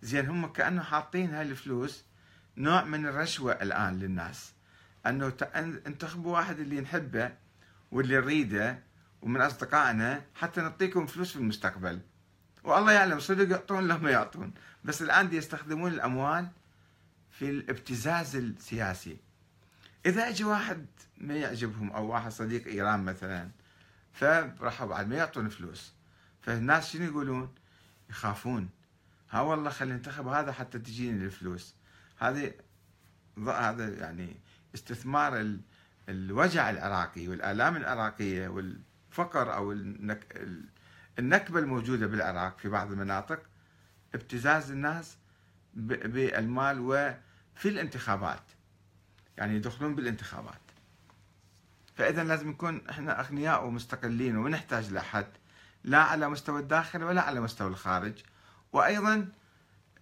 زين 0.02 0.26
هم 0.26 0.48
كأنه 0.48 0.82
حاطين 0.82 1.34
هاي 1.34 1.42
الفلوس 1.42 2.04
نوع 2.58 2.84
من 2.84 3.06
الرشوة 3.06 3.52
الآن 3.52 4.00
للناس 4.00 4.54
أنه 5.06 5.34
انتخبوا 5.88 6.34
واحد 6.34 6.60
اللي 6.60 6.82
نحبه 6.82 7.32
واللي 7.92 8.16
نريده 8.16 8.80
ومن 9.22 9.42
أصدقائنا 9.42 10.26
حتى 10.36 10.62
نعطيكم 10.62 11.06
فلوس 11.06 11.32
في 11.32 11.40
المستقبل. 11.40 12.02
والله 12.64 12.92
يعلم 12.92 13.20
صدق 13.20 13.52
يعطون 13.52 13.88
لهم 13.88 14.08
يعطون. 14.08 14.54
بس 14.84 15.02
الآن 15.02 15.34
يستخدمون 15.34 15.92
الأموال 15.92 16.48
في 17.30 17.50
الابتزاز 17.50 18.36
السياسي. 18.36 19.18
إذا 20.06 20.30
أجي 20.30 20.44
واحد 20.44 20.86
ما 21.18 21.34
يعجبهم 21.34 21.92
أو 21.92 22.08
واحد 22.08 22.32
صديق 22.32 22.68
إيران 22.68 23.04
مثلا 23.04 23.50
فراحوا 24.14 24.88
بعد 24.88 25.08
ما 25.08 25.16
يعطون 25.16 25.50
فلوس. 25.50 25.94
فالناس 26.42 26.92
شنو 26.94 27.06
يقولون؟ 27.06 27.56
يخافون. 28.10 28.70
ها 29.30 29.42
والله 29.42 29.70
خلي 29.70 29.94
انتخب 29.94 30.28
هذا 30.28 30.52
حتى 30.52 30.80
تجيني 30.80 31.26
الفلوس. 31.26 31.76
هذه 32.18 32.54
هذا 33.48 33.90
يعني 33.90 34.40
استثمار 34.76 35.58
الوجع 36.10 36.70
العراقي 36.70 37.28
والآلام 37.28 37.76
العراقية 37.76 38.48
وال 38.48 38.82
فقر 39.12 39.56
أو 39.56 39.72
النكبة 41.20 41.60
الموجودة 41.60 42.08
بالعراق 42.08 42.58
في 42.58 42.70
بعض 42.70 42.92
المناطق 42.92 43.40
ابتزاز 44.16 44.72
الناس 44.72 45.18
بالمال 45.74 46.80
وفي 46.80 47.70
الانتخابات. 47.70 48.44
يعني 49.38 49.56
يدخلون 49.56 49.96
بالانتخابات. 49.96 50.62
فاذا 51.96 52.24
لازم 52.24 52.50
نكون 52.50 52.82
إحنا 52.90 53.20
أغنياء 53.20 53.66
ومستقلين 53.66 54.38
وما 54.38 54.50
نحتاج 54.50 54.92
لاحد 54.92 55.26
لا 55.84 56.04
على 56.04 56.30
مستوى 56.30 56.60
الداخل 56.60 57.04
ولا 57.04 57.22
على 57.22 57.40
مستوى 57.40 57.68
الخارج. 57.68 58.14
وأيضا 58.74 59.28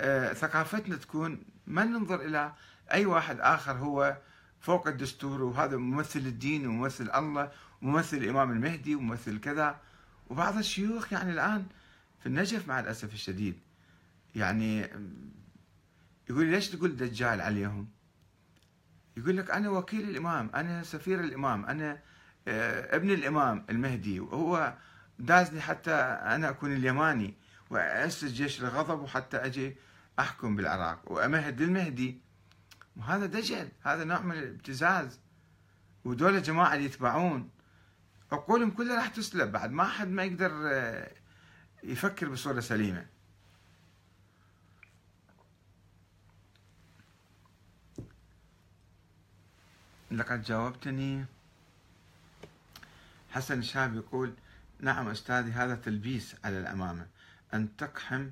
آه، 0.01 0.33
ثقافتنا 0.33 0.95
تكون 0.95 1.43
ما 1.67 1.83
ننظر 1.83 2.21
إلى 2.21 2.53
أي 2.91 3.05
واحد 3.05 3.39
آخر 3.39 3.71
هو 3.71 4.17
فوق 4.59 4.87
الدستور 4.87 5.43
وهذا 5.43 5.77
ممثل 5.77 6.19
الدين 6.19 6.67
وممثل 6.67 7.11
الله 7.15 7.51
ممثل 7.81 8.17
الإمام 8.17 8.51
المهدي 8.51 8.95
وممثل 8.95 9.39
كذا. 9.39 9.81
وبعض 10.29 10.57
الشيوخ 10.57 11.13
يعني 11.13 11.31
الآن 11.31 11.65
في 12.19 12.25
النجف 12.25 12.67
مع 12.67 12.79
الأسف 12.79 13.13
الشديد. 13.13 13.59
يعني 14.35 14.89
يقول 16.29 16.45
ليش 16.45 16.69
تقول 16.69 16.95
دجال 16.95 17.41
عليهم؟ 17.41 17.87
يقول 19.17 19.37
لك 19.37 19.51
أنا 19.51 19.69
وكيل 19.69 20.09
الإمام 20.09 20.49
أنا 20.55 20.83
سفير 20.83 21.19
الإمام 21.19 21.65
أنا 21.65 21.99
آه، 22.47 22.95
ابن 22.95 23.11
الإمام 23.11 23.65
المهدي. 23.69 24.19
وهو 24.19 24.73
دازني 25.19 25.61
حتى 25.61 25.91
أنا 25.91 26.49
أكون 26.49 26.73
اليماني. 26.73 27.33
وأسس 27.69 28.25
جيش 28.25 28.61
الغضب 28.61 28.99
وحتى 28.99 29.37
أجي 29.37 29.75
أحكم 30.19 30.55
بالعراق. 30.55 31.11
وأمهد 31.11 31.61
للمهدي. 31.61 32.21
وهذا 32.97 33.25
دجل 33.25 33.69
هذا 33.83 34.03
نوع 34.03 34.21
من 34.21 34.37
الابتزاز. 34.37 35.19
ودول 36.05 36.35
الجماعة 36.35 36.73
اللي 36.73 36.85
يتبعون. 36.85 37.49
عقولهم 38.31 38.71
كلها 38.71 38.95
راح 38.95 39.07
تسلب 39.07 39.51
بعد 39.51 39.71
ما 39.71 39.83
حد 39.83 40.07
ما 40.07 40.23
يقدر 40.23 40.51
آه، 40.71 41.11
يفكر 41.83 42.29
بصورة 42.29 42.59
سليمة. 42.59 43.05
لقد 50.11 50.41
جاوبتني. 50.41 51.25
حسن 53.31 53.59
الشاب 53.59 53.95
يقول 53.95 54.33
نعم 54.79 55.07
أستاذي 55.07 55.51
هذا 55.51 55.75
تلبيس 55.75 56.35
على 56.43 56.59
الأمامة 56.59 57.07
أن 57.53 57.75
تقحم 57.77 58.29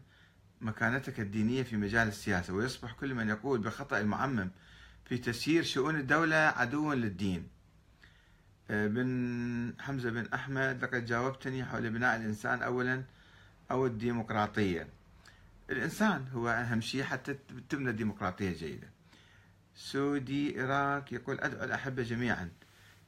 مكانتك 0.62 1.20
الدينية 1.20 1.64
في 1.64 1.78
مجال 1.78 2.08
السياسة 2.08 2.54
ويصبح 2.54 2.92
كل 2.92 3.14
من 3.14 3.30
يقول 3.30 3.60
بخطأ 3.60 4.00
المعمم 4.00 4.50
في 5.06 5.18
تسيير 5.18 5.64
شؤون 5.64 5.96
الدولة 5.96 6.36
عدوا 6.36 6.96
للدين. 6.96 7.48
بن 8.70 9.74
حمزة 9.80 10.10
بن 10.10 10.28
أحمد 10.34 10.84
لقد 10.84 11.06
جاوبتني 11.06 11.66
حول 11.66 11.90
بناء 11.90 12.16
الإنسان 12.16 12.62
أولا 12.62 13.04
أو 13.72 13.86
الديمقراطية. 13.86 14.88
الإنسان 15.70 16.28
هو 16.34 16.50
أهم 16.50 16.82
شيء 16.82 17.04
حتى 17.04 17.34
تبنى 17.70 17.92
ديمقراطية 17.92 18.52
جيدة 18.52 18.88
سودي 19.76 20.64
إراك 20.64 21.12
يقول 21.12 21.40
أدعو 21.40 21.64
الأحبة 21.64 22.04
جميعا. 22.04 22.50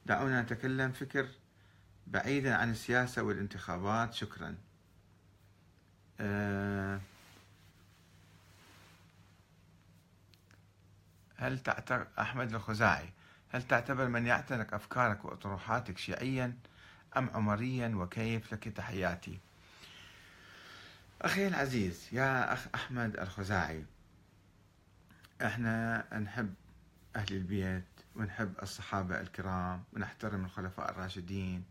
دعونا 0.06 0.42
نتكلم 0.42 0.92
فكر 0.92 1.28
بعيدا 2.06 2.54
عن 2.54 2.70
السياسة 2.70 3.22
والانتخابات. 3.22 4.14
شكرا. 4.14 4.56
أه 6.20 7.00
هل 11.36 11.58
تعتبر 11.58 12.06
أحمد 12.18 12.54
الخزاعي؟ 12.54 13.12
هل 13.52 13.62
تعتبر 13.62 14.08
من 14.08 14.26
يعتنق 14.26 14.74
أفكارك 14.74 15.24
وأطروحاتك 15.24 15.98
شيعيا 15.98 16.54
أم 17.16 17.30
عمريا 17.34 17.88
وكيف 17.88 18.52
لك 18.52 18.68
تحياتي؟ 18.68 19.38
أخي 21.22 21.46
العزيز 21.48 22.08
يا 22.12 22.52
أخ 22.52 22.66
أحمد 22.74 23.18
الخزاعي 23.20 23.84
إحنا 25.42 26.04
نحب 26.18 26.54
أهل 27.16 27.26
البيت 27.36 27.84
ونحب 28.16 28.52
الصحابة 28.62 29.20
الكرام 29.20 29.82
ونحترم 29.92 30.44
الخلفاء 30.44 30.90
الراشدين 30.90 31.64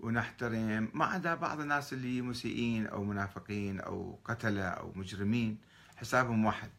ونحترم 0.00 0.90
ما 0.94 1.04
عدا 1.04 1.34
بعض 1.34 1.60
الناس 1.60 1.92
اللي 1.92 2.22
مسيئين 2.22 2.86
أو 2.86 3.04
منافقين 3.04 3.80
أو 3.80 4.18
قتلة 4.24 4.62
أو 4.64 4.92
مجرمين 4.96 5.58
حسابهم 5.96 6.44
واحد. 6.44 6.70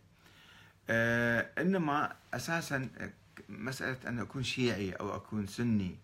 آه 0.90 1.50
إنما 1.62 2.16
أساسا 2.34 2.90
مسألة 3.50 3.98
أن 4.08 4.20
أكون 4.20 4.44
شيعي 4.44 4.92
أو 4.92 5.16
أكون 5.16 5.48
سني 5.48 5.96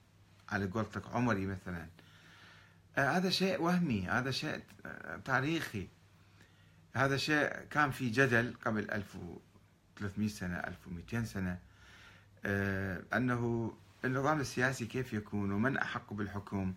على 0.50 0.66
قولتك 0.66 1.08
عمري 1.14 1.46
مثلا. 1.46 1.88
آه 2.98 3.10
هذا 3.18 3.30
شيء 3.30 3.62
وهمي 3.62 4.08
هذا 4.08 4.32
شيء 4.32 4.62
تاريخي. 5.26 5.88
هذا 6.94 7.18
شيء 7.18 7.48
كان 7.70 7.92
في 7.92 8.10
جدل 8.10 8.54
قبل 8.66 8.92
1300 8.92 10.30
سنة 10.30 10.58
1200 10.58 11.24
سنة 11.26 11.60
آه 12.46 13.04
أنه 13.14 13.74
النظام 14.06 14.40
السياسي 14.40 14.86
كيف 14.86 15.14
يكون 15.14 15.52
ومن 15.52 15.78
أحق 15.78 16.14
بالحكم؟ 16.14 16.74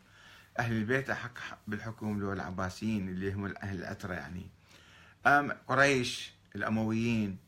أهل 0.59 0.73
البيت 0.73 1.11
أحق 1.11 1.59
بالحكم 1.67 2.21
لو 2.21 2.33
العباسيين 2.33 3.09
اللي 3.09 3.33
هم 3.33 3.45
أهل 3.63 3.79
العترة 3.79 4.15
يعني. 4.15 4.47
أم 5.27 5.53
قريش 5.53 6.33
الأمويين 6.57 7.39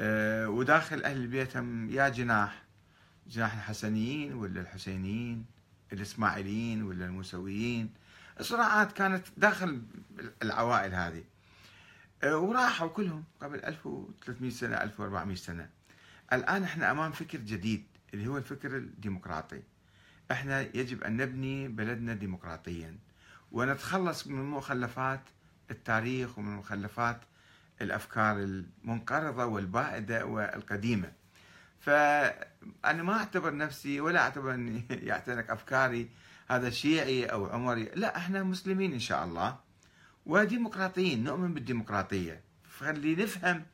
وداخل 0.00 1.02
أهل 1.02 1.16
البيت 1.16 1.56
هم 1.56 1.90
يا 1.90 2.08
جناح 2.08 2.62
جناح 3.26 3.54
الحسنيين 3.54 4.34
ولا 4.34 4.60
الحسينيين 4.60 5.46
الإسماعيليين 5.92 6.82
ولا 6.82 7.04
الموسويين. 7.04 7.90
الصراعات 8.40 8.92
كانت 8.92 9.26
داخل 9.36 9.82
العوائل 10.42 10.94
هذه. 10.94 11.24
أه 12.22 12.36
وراحوا 12.36 12.88
كلهم 12.88 13.24
قبل 13.40 13.64
1300 13.64 14.50
سنة 14.50 14.76
1400 14.76 15.36
سنة. 15.36 15.68
الآن 16.32 16.62
إحنا 16.62 16.90
أمام 16.90 17.12
فكر 17.12 17.38
جديد 17.38 17.84
اللي 18.14 18.26
هو 18.26 18.38
الفكر 18.38 18.76
الديمقراطي. 18.76 19.62
إحنا 20.30 20.60
يجب 20.60 21.02
أن 21.04 21.16
نبني 21.16 21.68
بلدنا 21.68 22.14
ديمقراطيا. 22.14 22.98
ونتخلص 23.52 24.26
من 24.26 24.44
مخلفات 24.44 25.22
التاريخ 25.70 26.38
ومن 26.38 26.56
مخلفات 26.56 27.20
الأفكار 27.82 28.38
المنقرضة 28.38 29.44
والبائدة 29.44 30.26
والقديمة. 30.26 31.12
فأنا 31.80 33.02
ما 33.02 33.12
أعتبر 33.12 33.56
نفسي 33.56 34.00
ولا 34.00 34.20
أعتبر 34.20 34.54
أني 34.54 34.84
يعتنق 35.08 35.50
أفكاري 35.50 36.08
هذا 36.48 36.70
شيعي 36.70 37.26
أو 37.26 37.46
عمري، 37.46 37.84
لا 37.94 38.16
إحنا 38.16 38.42
مسلمين 38.42 38.92
إن 38.92 39.00
شاء 39.00 39.24
الله 39.24 39.56
وديمقراطيين 40.26 41.24
نؤمن 41.24 41.54
بالديمقراطية، 41.54 42.40
فخلي 42.70 43.16
نفهم 43.16 43.64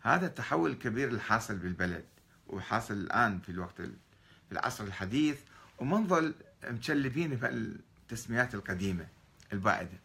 هذا 0.00 0.26
التحول 0.26 0.70
الكبير 0.70 1.08
الحاصل 1.08 1.56
بالبلد 1.56 2.04
وحاصل 2.46 2.94
الآن 2.94 3.40
في 3.40 3.48
الوقت 3.48 3.80
في 4.48 4.52
العصر 4.52 4.84
الحديث 4.84 5.38
وما 5.78 5.96
نظل 5.98 6.34
مشلبين 6.64 7.36
في 7.36 7.48
التسميات 7.48 8.54
القديمة 8.54 9.06
البائدة. 9.52 9.98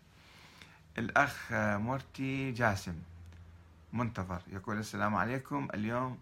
الأخ 0.98 1.52
مورتي 1.54 2.52
جاسم. 2.52 2.96
منتظر. 3.94 4.42
يقول 4.48 4.78
السلام 4.78 5.16
عليكم. 5.16 5.68
اليوم 5.74 6.18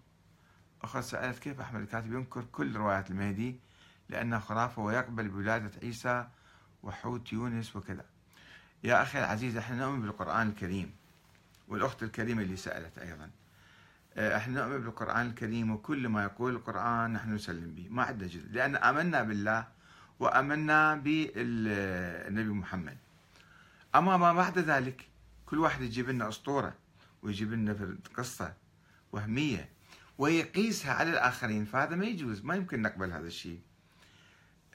أخذ 0.82 1.00
سألت 1.00 1.38
كيف 1.38 1.60
أحمد 1.60 1.80
الكاتب 1.80 2.12
ينكر 2.12 2.44
كل 2.52 2.76
روايات 2.76 3.10
المهدي 3.10 3.56
لأنها 4.08 4.38
خرافة 4.38 4.82
ويقبل 4.82 5.28
بولادة 5.28 5.70
عيسى 5.82 6.28
وحوت 6.82 7.32
يونس 7.32 7.76
وكذا؟ 7.76 8.04
يا 8.84 9.02
أخي 9.02 9.18
العزيز 9.18 9.56
إحنا 9.56 9.76
نؤمن 9.76 10.02
بالقرآن 10.02 10.48
الكريم 10.48 10.94
والأخت 11.68 12.02
الكريمة 12.02 12.42
اللي 12.42 12.56
سألت 12.56 12.98
أيضا. 12.98 13.30
آه، 14.16 14.36
إحنا 14.36 14.60
نؤمن 14.60 14.80
بالقرآن 14.80 15.26
الكريم 15.26 15.70
وكل 15.70 16.08
ما 16.08 16.22
يقول 16.22 16.54
القرآن 16.54 17.12
نحن 17.12 17.34
نسلم 17.34 17.74
به. 17.74 17.86
ما 17.90 18.02
عندنا 18.02 18.28
جدل 18.28 18.54
لأن 18.54 18.76
آمنا 18.76 19.22
بالله 19.22 19.66
وآمنا 20.20 20.94
بالنبي 20.94 22.52
محمد. 22.52 22.96
أما 23.94 24.16
ما 24.16 24.32
بعد 24.32 24.58
ذلك 24.58 25.08
كل 25.46 25.58
واحد 25.58 25.82
يجيب 25.82 26.08
لنا 26.08 26.28
أسطورة. 26.28 26.74
ويجيب 27.22 27.52
لنا 27.52 27.96
قصة 28.14 28.54
وهمية. 29.12 29.68
ويقيسها 30.18 30.92
على 30.92 31.10
الآخرين 31.10 31.64
فهذا 31.64 31.96
ما 31.96 32.06
يجوز 32.06 32.44
ما 32.44 32.54
يمكن 32.54 32.82
نقبل 32.82 33.12
هذا 33.12 33.26
الشيء. 33.26 33.60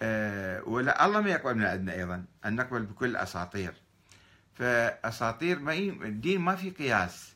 أه 0.01 0.63
ولا 0.63 1.05
الله 1.05 1.21
ما 1.21 1.29
يقبل 1.29 1.55
من 1.55 1.65
عندنا 1.65 1.93
أيضا 1.93 2.25
أن 2.45 2.55
نقبل 2.55 2.85
بكل 2.85 3.15
أساطير. 3.15 3.73
فأساطير 4.53 5.59
ما 5.59 5.73
ي... 5.73 5.89
الدين 5.89 6.41
ما 6.41 6.55
في 6.55 6.69
قياس. 6.69 7.33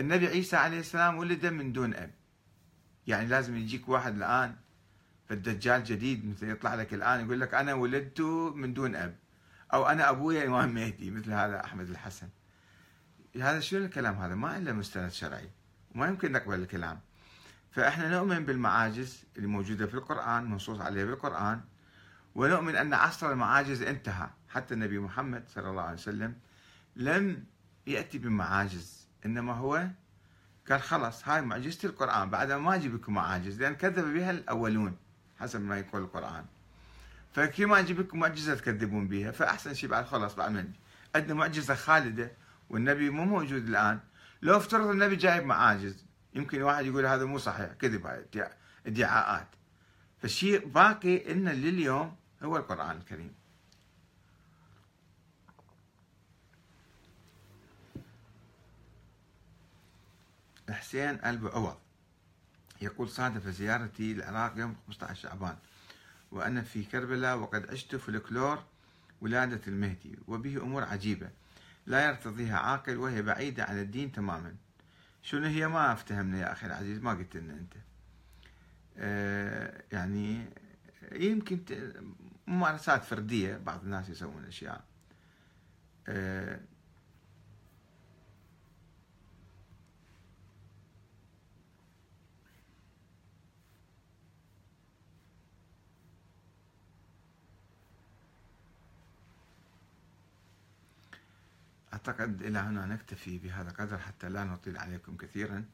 النبي 0.00 0.26
عيسى 0.26 0.56
عليه 0.56 0.80
السلام 0.80 1.16
ولد 1.18 1.46
من 1.46 1.72
دون 1.72 1.94
أب. 1.94 2.10
يعني 3.06 3.28
لازم 3.28 3.56
يجيك 3.56 3.88
واحد 3.88 4.16
الآن 4.16 4.56
فالدجال 5.28 5.84
جديد 5.84 6.26
مثل 6.26 6.50
يطلع 6.50 6.74
لك 6.74 6.94
الآن 6.94 7.24
يقول 7.24 7.40
لك 7.40 7.54
أنا 7.54 7.74
ولدت 7.74 8.20
من 8.54 8.74
دون 8.74 8.96
أب 8.96 9.16
أو 9.72 9.86
أنا 9.86 10.10
أبويا 10.10 10.46
إمام 10.46 10.74
مهدي 10.74 11.10
مثل 11.10 11.32
هذا 11.32 11.64
أحمد 11.64 11.90
الحسن. 11.90 12.28
هذا 13.42 13.60
شنو 13.60 13.84
الكلام 13.84 14.14
هذا؟ 14.14 14.34
ما 14.34 14.58
له 14.58 14.72
مستند 14.72 15.10
شرعي. 15.10 15.50
وما 15.94 16.06
يمكن 16.06 16.32
نقبل 16.32 16.54
الكلام. 16.54 17.00
فإحنا 17.70 18.10
نؤمن 18.10 18.44
بالمعاجز 18.44 19.24
اللي 19.36 19.48
موجودة 19.48 19.86
في 19.86 19.94
القرآن 19.94 20.50
منصوص 20.50 20.80
عليها 20.80 21.04
بالقرآن 21.04 21.60
ونؤمن 22.34 22.76
أن 22.76 22.94
عصر 22.94 23.32
المعاجز 23.32 23.82
انتهى. 23.82 24.28
حتى 24.48 24.74
النبي 24.74 24.98
محمد 24.98 25.44
صلى 25.48 25.70
الله 25.70 25.82
عليه 25.82 25.98
وسلم 25.98 26.34
لم 26.96 27.44
يأتي 27.86 28.18
بمعاجز 28.18 29.06
إنما 29.26 29.52
هو 29.52 29.86
قال 30.70 30.82
خلاص 30.82 31.28
هاي 31.28 31.42
معجزة 31.42 31.88
القرآن. 31.88 32.30
بعد 32.30 32.52
ما 32.52 32.74
أجيب 32.74 32.94
لكم 32.94 33.14
معاجز 33.14 33.62
لأن 33.62 33.74
كذب 33.74 34.14
بها 34.14 34.30
الأولون 34.30 34.96
حسب 35.40 35.60
ما 35.60 35.78
يقول 35.78 36.02
القرآن. 36.02 36.44
فكي 37.32 37.64
ما 37.64 37.78
أجيب 37.78 38.00
لكم 38.00 38.18
معجزة 38.18 38.54
تكذبون 38.54 39.08
بها؟ 39.08 39.30
فأحسن 39.30 39.74
شيء 39.74 39.90
بعد 39.90 40.04
خلاص 40.06 40.34
بعد 40.34 40.72
عندنا 41.14 41.34
معجزة 41.34 41.74
خالدة 41.74 42.32
والنبي 42.70 43.10
مو 43.10 43.24
موجود 43.24 43.68
الآن. 43.68 44.00
لو 44.42 44.56
افترض 44.56 44.86
النبي 44.86 45.16
جايب 45.16 45.44
معاجز 45.44 46.04
يمكن 46.34 46.62
واحد 46.62 46.86
يقول 46.86 47.06
هذا 47.06 47.24
مو 47.24 47.38
صحيح 47.38 47.72
كذب 47.72 48.26
ادعاءات. 48.86 49.48
فالشيء 50.18 50.68
باقي 50.68 51.32
ان 51.32 51.48
لليوم 51.48 52.16
هو 52.42 52.56
القرآن 52.56 52.96
الكريم. 52.96 53.34
حسين 60.70 61.24
ألبو 61.24 61.48
عوض 61.48 61.76
يقول 62.82 63.08
صادف 63.08 63.48
زيارتي 63.48 64.12
العراق 64.12 64.52
يوم 64.56 64.76
15 64.86 65.14
شعبان. 65.14 65.56
وأنا 66.30 66.62
في 66.62 66.84
كربلاء 66.84 67.38
وقد 67.38 67.70
عشت 67.70 67.96
فلكلور 67.96 68.64
ولادة 69.20 69.60
المهدي 69.66 70.18
وبه 70.28 70.56
أمور 70.62 70.84
عجيبة. 70.84 71.30
لا 71.86 72.08
يرتضيها 72.08 72.58
عاقل 72.58 72.96
وهي 72.96 73.22
بعيدة 73.22 73.64
عن 73.64 73.78
الدين 73.78 74.12
تماما. 74.12 74.54
شنو 75.22 75.46
هي؟ 75.46 75.68
ما 75.68 75.92
أفتهمنا 75.92 76.38
يا 76.38 76.52
أخي 76.52 76.66
العزيز 76.66 76.98
ما 76.98 77.10
قلت 77.10 77.36
لنا 77.36 77.52
أنت. 77.52 77.74
آه 78.96 79.82
يعني 79.92 80.44
يمكن 81.12 81.60
ممارسات 82.46 83.04
فردية 83.04 83.56
بعض 83.56 83.84
الناس 83.84 84.08
يسوون 84.08 84.44
أشياء. 84.44 84.84
آه 86.08 86.60
أعتقد 102.08 102.42
إلى 102.42 102.58
هنا 102.58 102.86
نكتفي 102.86 103.38
بهذا 103.38 103.70
القدر 103.70 103.98
حتى 103.98 104.28
لا 104.28 104.44
نطيل 104.44 104.78
عليكم 104.78 105.16
كثيرا 105.16 105.64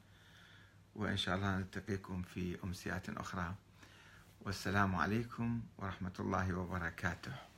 وإن 0.95 1.17
شاء 1.17 1.35
الله 1.35 1.57
نلتقيكم 1.57 2.21
في 2.21 2.63
أمسيات 2.63 3.09
أخرى. 3.09 3.55
والسلام 4.41 4.95
عليكم 4.95 5.61
ورحمة 5.77 6.13
الله 6.19 6.53
وبركاته. 6.53 7.52